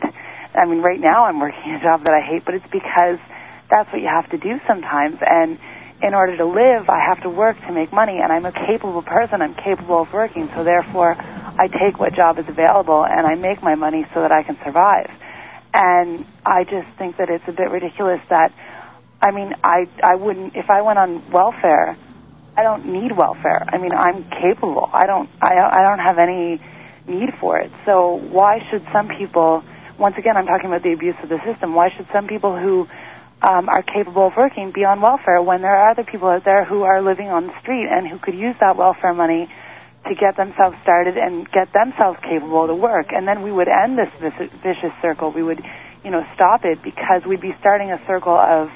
I 0.55 0.63
mean, 0.63 0.79
right 0.79 0.99
now 0.99 1.25
I'm 1.25 1.37
working 1.37 1.75
a 1.75 1.83
job 1.83 2.05
that 2.07 2.15
I 2.15 2.23
hate, 2.23 2.45
but 2.45 2.55
it's 2.55 2.71
because 2.71 3.19
that's 3.69 3.91
what 3.91 4.01
you 4.01 4.07
have 4.07 4.29
to 4.31 4.37
do 4.37 4.59
sometimes. 4.67 5.17
And 5.21 5.59
in 6.03 6.13
order 6.13 6.37
to 6.37 6.45
live, 6.45 6.89
I 6.89 6.99
have 7.07 7.21
to 7.23 7.29
work 7.29 7.57
to 7.67 7.71
make 7.71 7.91
money, 7.93 8.19
and 8.21 8.31
I'm 8.31 8.45
a 8.45 8.51
capable 8.51 9.01
person. 9.01 9.41
I'm 9.41 9.55
capable 9.55 10.01
of 10.01 10.13
working, 10.13 10.49
so 10.55 10.63
therefore, 10.63 11.15
I 11.57 11.67
take 11.67 11.99
what 11.99 12.13
job 12.13 12.37
is 12.37 12.45
available 12.49 13.05
and 13.05 13.25
I 13.25 13.35
make 13.35 13.63
my 13.63 13.75
money 13.75 14.05
so 14.13 14.21
that 14.21 14.31
I 14.31 14.43
can 14.43 14.57
survive. 14.63 15.09
And 15.73 16.25
I 16.45 16.63
just 16.63 16.87
think 16.97 17.17
that 17.17 17.29
it's 17.29 17.47
a 17.47 17.51
bit 17.51 17.69
ridiculous 17.69 18.19
that, 18.29 18.51
I 19.21 19.31
mean, 19.31 19.53
I 19.63 19.87
I 20.03 20.15
wouldn't 20.15 20.55
if 20.55 20.69
I 20.69 20.81
went 20.81 20.99
on 20.99 21.31
welfare. 21.31 21.97
I 22.57 22.63
don't 22.63 22.85
need 22.85 23.11
welfare. 23.17 23.65
I 23.67 23.77
mean, 23.77 23.91
I'm 23.93 24.23
capable. 24.29 24.89
I 24.93 25.05
don't 25.05 25.29
I 25.41 25.55
I 25.55 25.81
don't 25.81 25.99
have 25.99 26.17
any 26.19 26.61
need 27.07 27.33
for 27.39 27.59
it. 27.59 27.71
So 27.85 28.15
why 28.15 28.59
should 28.69 28.85
some 28.93 29.07
people? 29.07 29.63
Once 29.97 30.15
again, 30.17 30.35
I'm 30.35 30.45
talking 30.45 30.67
about 30.67 30.83
the 30.83 30.91
abuse 30.91 31.15
of 31.23 31.29
the 31.29 31.39
system. 31.45 31.73
Why 31.73 31.89
should 31.95 32.07
some 32.11 32.27
people 32.27 32.57
who 32.57 32.87
um, 33.45 33.69
are 33.69 33.83
capable 33.83 34.27
of 34.27 34.33
working 34.35 34.71
beyond 34.71 35.01
welfare 35.01 35.41
when 35.41 35.61
there 35.61 35.75
are 35.75 35.91
other 35.91 36.03
people 36.03 36.27
out 36.29 36.43
there 36.43 36.65
who 36.65 36.81
are 36.81 37.01
living 37.01 37.29
on 37.29 37.45
the 37.45 37.53
street 37.61 37.87
and 37.89 38.07
who 38.07 38.17
could 38.17 38.33
use 38.33 38.55
that 38.59 38.75
welfare 38.75 39.13
money 39.13 39.47
to 40.07 40.15
get 40.15 40.35
themselves 40.35 40.77
started 40.81 41.17
and 41.17 41.49
get 41.51 41.71
themselves 41.73 42.17
capable 42.21 42.67
to 42.67 42.75
work. 42.75 43.07
And 43.09 43.27
then 43.27 43.41
we 43.43 43.51
would 43.51 43.67
end 43.67 43.97
this 43.97 44.09
vicious 44.19 44.93
circle. 45.01 45.31
We 45.31 45.43
would, 45.43 45.61
you 46.03 46.11
know, 46.11 46.25
stop 46.33 46.65
it 46.65 46.81
because 46.81 47.25
we'd 47.25 47.41
be 47.41 47.53
starting 47.59 47.91
a 47.91 47.99
circle 48.05 48.33
of, 48.33 48.69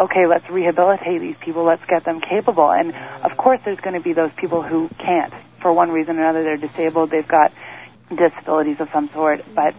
okay, 0.00 0.26
let's 0.26 0.48
rehabilitate 0.50 1.20
these 1.20 1.36
people, 1.40 1.64
let's 1.64 1.84
get 1.88 2.04
them 2.04 2.20
capable. 2.20 2.70
And 2.70 2.94
of 3.24 3.36
course, 3.36 3.60
there's 3.64 3.80
going 3.80 3.94
to 3.94 4.02
be 4.02 4.12
those 4.12 4.32
people 4.36 4.62
who 4.62 4.88
can't 4.98 5.32
for 5.60 5.72
one 5.72 5.90
reason 5.90 6.18
or 6.18 6.22
another. 6.22 6.42
They're 6.42 6.68
disabled, 6.68 7.10
they've 7.10 7.26
got 7.26 7.52
disabilities 8.08 8.76
of 8.80 8.88
some 8.92 9.08
sort, 9.14 9.44
but 9.54 9.74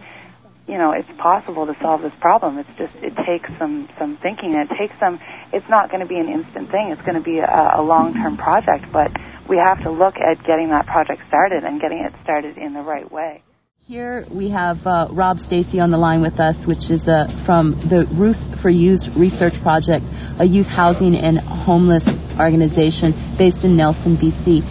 you 0.66 0.78
know, 0.78 0.92
it's 0.92 1.08
possible 1.18 1.66
to 1.66 1.76
solve 1.80 2.02
this 2.02 2.14
problem. 2.20 2.58
It's 2.58 2.78
just 2.78 2.94
it 2.96 3.14
takes 3.26 3.50
some 3.58 3.88
some 3.98 4.16
thinking. 4.22 4.54
And 4.54 4.70
it 4.70 4.74
takes 4.76 4.98
some. 4.98 5.20
It's 5.52 5.68
not 5.68 5.90
going 5.90 6.00
to 6.00 6.08
be 6.08 6.18
an 6.18 6.28
instant 6.28 6.70
thing. 6.70 6.88
It's 6.90 7.02
going 7.02 7.18
to 7.18 7.24
be 7.24 7.38
a, 7.38 7.72
a 7.76 7.82
long 7.82 8.14
term 8.14 8.36
project. 8.36 8.86
But 8.92 9.12
we 9.48 9.58
have 9.58 9.82
to 9.82 9.90
look 9.90 10.16
at 10.16 10.42
getting 10.44 10.70
that 10.70 10.86
project 10.86 11.22
started 11.28 11.64
and 11.64 11.80
getting 11.80 11.98
it 11.98 12.12
started 12.22 12.56
in 12.56 12.72
the 12.72 12.80
right 12.80 13.10
way. 13.10 13.42
Here 13.86 14.24
we 14.32 14.48
have 14.48 14.78
uh, 14.86 15.08
Rob 15.12 15.38
Stacy 15.38 15.78
on 15.78 15.90
the 15.90 15.98
line 15.98 16.22
with 16.22 16.40
us, 16.40 16.56
which 16.64 16.88
is 16.88 17.06
uh, 17.06 17.28
from 17.44 17.76
the 17.92 18.08
Roofs 18.16 18.48
for 18.62 18.70
Youth 18.70 19.04
Research 19.14 19.60
Project, 19.60 20.06
a 20.40 20.46
youth 20.46 20.66
housing 20.66 21.14
and 21.14 21.36
homeless 21.36 22.08
organization 22.40 23.12
based 23.36 23.62
in 23.62 23.76
Nelson, 23.76 24.16
BC. 24.16 24.64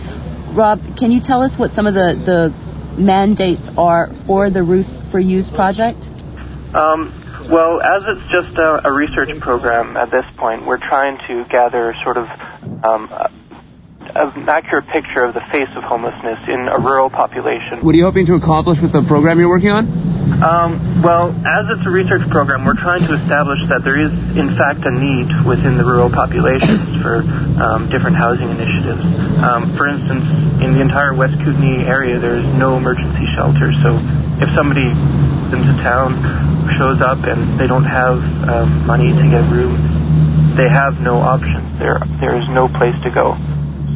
Rob, 0.57 0.81
can 0.97 1.11
you 1.11 1.21
tell 1.21 1.43
us 1.43 1.53
what 1.59 1.69
some 1.77 1.85
of 1.85 1.93
the, 1.93 2.17
the 2.25 2.72
mandates 2.97 3.69
are 3.77 4.11
for 4.25 4.49
the 4.49 4.63
Roofs 4.63 4.97
for 5.11 5.19
Youth 5.19 5.53
project? 5.53 5.99
Um, 6.73 7.13
well, 7.51 7.81
as 7.81 8.03
it's 8.07 8.27
just 8.31 8.57
a, 8.57 8.87
a, 8.87 8.91
research 8.93 9.29
program 9.41 9.97
at 9.97 10.09
this 10.11 10.25
point, 10.37 10.65
we're 10.65 10.79
trying 10.79 11.17
to 11.27 11.45
gather 11.49 11.93
sort 12.03 12.17
of 12.17 12.25
um, 12.83 13.11
an 14.15 14.49
accurate 14.49 14.87
picture 14.87 15.23
of 15.23 15.33
the 15.33 15.41
face 15.51 15.69
of 15.75 15.83
homelessness 15.83 16.39
in 16.47 16.67
a 16.69 16.79
rural 16.79 17.09
population. 17.09 17.81
What 17.81 17.93
are 17.93 17.97
you 17.97 18.05
hoping 18.05 18.25
to 18.27 18.35
accomplish 18.35 18.81
with 18.81 18.93
the 18.93 19.03
program 19.03 19.39
you're 19.39 19.49
working 19.49 19.71
on? 19.71 20.12
Um, 20.43 21.03
well, 21.03 21.31
as 21.31 21.63
it's 21.71 21.85
a 21.87 21.91
research 21.91 22.23
program, 22.31 22.63
we're 22.63 22.79
trying 22.79 23.03
to 23.03 23.13
establish 23.15 23.59
that 23.67 23.83
there 23.83 23.99
is, 23.99 24.11
in 24.39 24.55
fact, 24.55 24.83
a 24.87 24.91
need 24.91 25.27
within 25.43 25.75
the 25.75 25.83
rural 25.83 26.11
populations 26.11 26.99
for 27.03 27.23
um, 27.59 27.87
different 27.91 28.15
housing 28.15 28.47
initiatives. 28.47 29.03
Um, 29.43 29.75
for 29.75 29.87
instance, 29.87 30.23
in 30.63 30.75
the 30.75 30.81
entire 30.81 31.15
West 31.15 31.35
Kootenay 31.43 31.87
area, 31.87 32.19
there 32.19 32.39
is 32.39 32.47
no 32.55 32.75
emergency 32.79 33.27
shelter. 33.35 33.71
So, 33.83 33.99
if 34.39 34.47
somebody 34.55 34.87
into 35.51 35.75
town 35.83 36.17
shows 36.79 36.99
up 37.03 37.19
and 37.23 37.59
they 37.59 37.67
don't 37.67 37.85
have 37.85 38.17
um, 38.49 38.87
money 38.87 39.11
to 39.11 39.25
get 39.27 39.43
room, 39.51 39.75
they 40.55 40.67
have 40.69 40.99
no 40.99 41.17
options. 41.17 41.67
There, 41.79 41.99
there 42.19 42.39
is 42.39 42.47
no 42.49 42.67
place 42.67 42.95
to 43.03 43.11
go. 43.11 43.37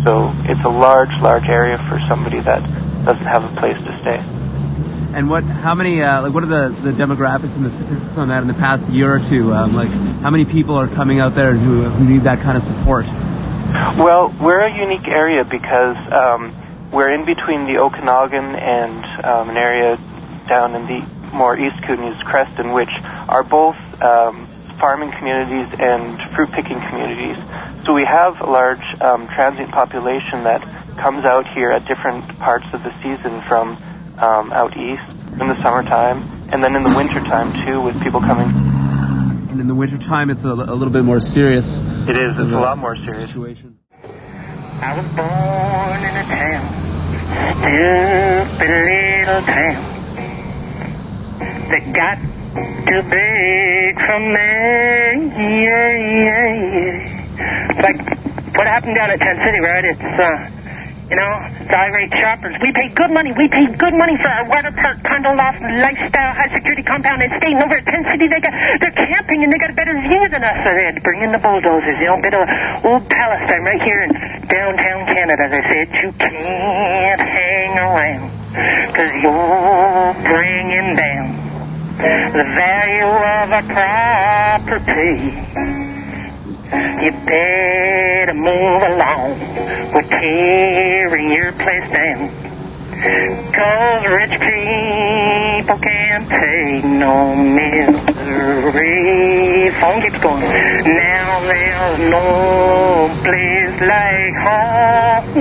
So 0.06 0.32
it's 0.46 0.64
a 0.64 0.70
large, 0.70 1.12
large 1.22 1.48
area 1.50 1.78
for 1.90 2.00
somebody 2.08 2.40
that 2.42 2.62
doesn't 3.06 3.26
have 3.26 3.44
a 3.44 3.54
place 3.60 3.78
to 3.78 3.92
stay. 4.02 4.37
And 5.16 5.30
what? 5.30 5.44
How 5.44 5.74
many? 5.74 6.02
Uh, 6.02 6.24
like, 6.24 6.34
what 6.34 6.44
are 6.44 6.48
the, 6.48 6.76
the 6.82 6.92
demographics 6.92 7.56
and 7.56 7.66
the 7.66 7.72
statistics 7.72 8.18
on 8.18 8.28
that 8.30 8.42
in 8.42 8.48
the 8.48 8.54
past 8.54 8.86
year 8.92 9.16
or 9.16 9.20
two? 9.20 9.54
Um, 9.54 9.74
like, 9.74 9.90
how 10.22 10.30
many 10.30 10.46
people 10.46 10.76
are 10.76 10.88
coming 10.88 11.20
out 11.20 11.34
there 11.34 11.54
who 11.54 11.84
who 11.84 12.06
need 12.06 12.24
that 12.24 12.42
kind 12.44 12.58
of 12.58 12.64
support? 12.64 13.06
Well, 13.98 14.36
we're 14.40 14.62
a 14.62 14.74
unique 14.74 15.08
area 15.08 15.44
because 15.44 15.98
um, 16.12 16.90
we're 16.92 17.12
in 17.12 17.26
between 17.26 17.66
the 17.66 17.80
Okanagan 17.80 18.56
and 18.56 19.26
um, 19.26 19.50
an 19.50 19.58
area 19.58 19.98
down 20.48 20.76
in 20.76 20.88
the 20.88 21.02
more 21.34 21.58
east 21.58 21.78
Kootenays, 21.84 22.20
Creston, 22.24 22.74
which 22.74 22.92
are 23.04 23.44
both 23.44 23.76
um, 24.02 24.48
farming 24.80 25.12
communities 25.12 25.68
and 25.80 26.20
fruit 26.36 26.52
picking 26.52 26.80
communities. 26.90 27.38
So 27.86 27.94
we 27.94 28.06
have 28.06 28.40
a 28.42 28.50
large 28.50 28.86
um, 29.02 29.28
transient 29.36 29.72
population 29.72 30.44
that 30.44 30.62
comes 30.98 31.26
out 31.26 31.46
here 31.54 31.70
at 31.70 31.86
different 31.86 32.38
parts 32.40 32.66
of 32.74 32.84
the 32.84 32.94
season 33.02 33.42
from 33.48 33.78
um, 34.18 34.52
out 34.52 34.74
east 34.78 35.06
in 35.40 35.48
the 35.48 35.58
summertime, 35.62 36.26
and 36.52 36.64
then 36.64 36.76
in 36.76 36.84
the 36.84 36.94
wintertime 36.96 37.54
too, 37.66 37.82
with 37.82 37.96
people 38.02 38.20
coming. 38.20 38.50
And 39.52 39.62
in 39.62 39.68
the 39.68 39.76
wintertime, 39.76 40.30
it's 40.30 40.44
a, 40.44 40.54
a 40.54 40.76
little 40.76 40.94
bit 40.94 41.04
more 41.04 41.20
serious. 41.20 41.66
It 42.10 42.18
is. 42.18 42.34
It's 42.38 42.52
a 42.54 42.60
lot 42.60 42.78
more 42.78 42.96
serious. 42.96 43.30
Situation. 43.30 43.78
I 44.82 44.94
was 44.94 45.08
born 45.18 46.00
in 46.06 46.14
a 46.14 46.26
town, 46.30 46.66
stupid 47.62 48.70
little 48.70 49.42
town 49.46 49.82
that 51.70 51.84
got 51.94 52.18
too 52.18 53.02
big 53.10 53.92
for 54.06 54.20
me. 54.22 55.34
Yeah, 55.66 55.94
yeah, 56.26 56.46
yeah. 56.74 57.82
Like 57.82 58.00
what 58.58 58.66
happened 58.68 58.96
down 58.96 59.12
at 59.12 59.20
Tent 59.20 59.40
City, 59.44 59.60
right? 59.62 59.86
It's, 59.86 60.02
uh, 60.02 60.57
you 61.08 61.16
know, 61.16 61.32
irate 61.72 62.12
shoppers. 62.20 62.52
We 62.60 62.76
pay 62.76 62.92
good 62.92 63.12
money. 63.12 63.32
We 63.32 63.48
pay 63.48 63.72
good 63.80 63.96
money 63.96 64.20
for 64.20 64.28
our 64.28 64.44
water 64.44 64.76
park, 64.76 65.00
condo 65.08 65.32
loft, 65.32 65.64
lifestyle, 65.64 66.36
high 66.36 66.52
security 66.52 66.84
compound 66.84 67.24
and 67.24 67.32
staying 67.40 67.64
over 67.64 67.80
at 67.80 67.88
Tent 67.88 68.12
City. 68.12 68.28
They 68.28 68.44
got, 68.44 68.52
they're 68.84 69.00
camping 69.08 69.48
and 69.48 69.50
they 69.52 69.60
got 69.60 69.72
a 69.72 69.78
better 69.78 69.96
view 69.96 70.24
than 70.28 70.44
us. 70.44 70.58
So 70.68 70.76
they 70.76 70.84
had 70.84 71.00
to 71.00 71.06
bring 71.08 71.24
in 71.24 71.32
the 71.32 71.40
bulldozers, 71.40 71.96
you 71.96 72.12
know, 72.12 72.20
a 72.20 72.24
bit 72.24 72.36
of 72.36 72.44
old 72.84 73.08
Palestine 73.08 73.64
right 73.64 73.84
here 73.88 74.04
in 74.04 74.12
downtown 74.52 75.08
Canada. 75.08 75.48
They 75.48 75.64
said 75.64 75.88
you 76.04 76.12
can't 76.20 77.24
hang 77.24 77.72
around 77.80 78.28
because 78.92 79.12
you're 79.24 80.12
bringing 80.28 80.90
down 81.00 81.28
the 82.36 82.46
value 82.52 83.16
of 83.16 83.48
a 83.56 83.64
property. 83.72 85.87
You 86.72 87.12
better 87.26 88.34
move 88.34 88.82
along. 88.84 89.40
We're 89.94 90.02
tearing 90.04 91.32
your 91.32 91.54
place 91.54 91.90
down. 91.94 92.30
Cause 93.56 94.04
rich 94.08 94.36
people 94.42 95.78
can't 95.80 96.28
take 96.30 96.84
no 96.84 97.36
misery. 97.36 97.80
Phone 99.80 100.02
keeps 100.02 100.20
going. 100.22 100.42
Now 100.42 101.40
there's 101.48 102.00
no 102.12 103.10
place 103.24 103.82
like 103.88 104.36
home. 104.44 105.38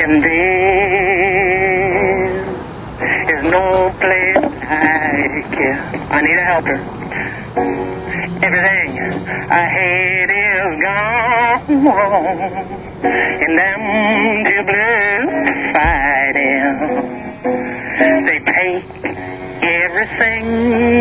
And 0.00 0.22
there 0.24 0.72
is 3.28 3.42
no 3.52 3.90
place 4.00 4.40
like 4.40 5.58
it. 5.60 5.76
I 6.10 6.22
need 6.22 6.38
a 6.38 6.44
helper. 6.46 6.78
Everything 8.44 8.98
I 9.50 9.62
hate 9.70 10.32
is 10.34 10.82
gone, 10.82 11.62
and 13.04 13.54
them 13.56 13.82
two 14.44 14.62
blues 14.66 15.30
fighting. 15.72 16.66
They 18.26 18.40
take 18.42 18.82
everything 19.62 20.44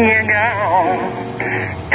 you 0.07 0.21
got 0.29 1.01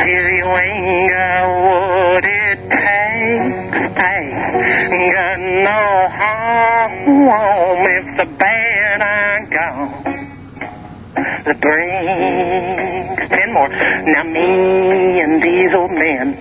till 0.03 0.27
you 0.35 0.47
ain't 0.51 1.11
got 1.13 1.47
what 1.63 2.25
it 2.25 2.59
takes. 2.67 3.79
Ain't 4.03 5.13
got 5.15 5.39
no 5.39 5.83
home 6.19 7.83
if 7.87 8.07
the 8.19 8.27
bad 8.37 8.99
are 9.01 9.41
gone. 9.55 10.03
The 11.47 11.55
brings 11.55 12.76
Now 13.57 14.23
me 14.23 15.21
and 15.21 15.43
these 15.43 15.73
old 15.75 15.91
men 15.91 16.37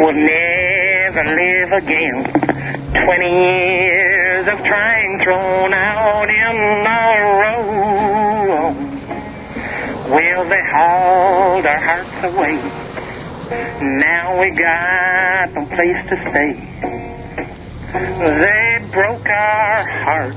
will 0.00 0.14
never 0.14 1.24
live 1.24 1.72
again. 1.72 2.24
Twenty 3.04 3.28
years 3.28 4.48
of 4.48 4.64
trying 4.64 5.20
thrown 5.22 5.74
out 5.74 6.28
in 6.30 6.84
the 6.88 7.04
road. 7.44 8.76
Will 10.08 10.44
they 10.48 10.64
hold 10.72 11.66
our 11.66 11.80
hearts 11.80 12.24
away? 12.24 12.56
Now 14.00 14.40
we 14.40 14.50
got 14.52 15.52
no 15.52 15.66
place 15.66 16.02
to 16.08 16.16
stay. 16.30 16.52
They 17.92 18.88
broke 18.90 19.28
our 19.28 19.86
hearts, 19.86 20.36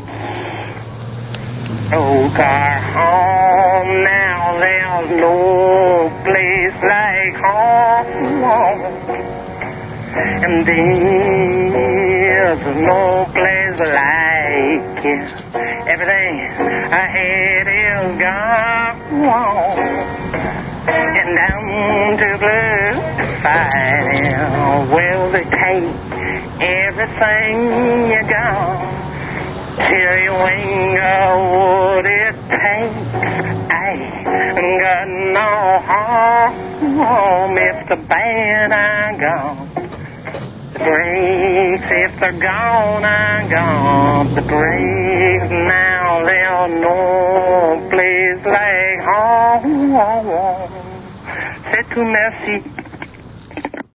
broke 1.91 2.39
our 2.39 2.79
home. 2.95 3.91
Now 4.01 4.55
there's 4.63 5.11
no 5.19 6.07
place 6.23 6.79
like 6.87 7.35
home. 7.35 8.07
And 10.15 10.65
there's 10.65 11.75
no 12.79 13.27
place 13.35 13.79
like 13.91 15.03
it. 15.03 15.35
Everything 15.91 16.33
I 16.91 17.05
had 17.11 17.67
is 17.83 18.15
gone. 18.23 18.95
And 20.87 21.29
down 21.35 22.17
to 22.21 22.29
blue 22.39 22.95
fighting. 23.43 24.31
Well, 24.95 25.23
they 25.33 25.43
take 25.43 25.91
everything 26.61 27.55
you 28.11 28.21
got. 28.29 28.90
Got 29.81 31.41
what 31.51 32.05
it 32.05 32.35
takes. 32.49 33.09
I 33.71 33.97
got 34.81 35.07
no 35.33 35.51
home 36.99 37.57
if 37.57 37.89
the 37.89 37.95
band 37.95 38.73
I 38.73 39.17
gone. 39.17 39.69
The 40.73 40.79
brakes, 40.79 41.89
if 41.89 42.19
they're 42.19 42.39
gone, 42.39 43.03
I 43.03 43.49
gone. 43.49 44.35
The 44.35 44.41
brakes 44.41 45.49
now, 45.49 46.25
there's 46.25 46.73
no 46.81 47.89
place 47.89 48.45
like 48.45 49.01
home. 49.09 49.95
C'est 51.71 51.89
tout 51.89 52.05
merci. 52.05 52.80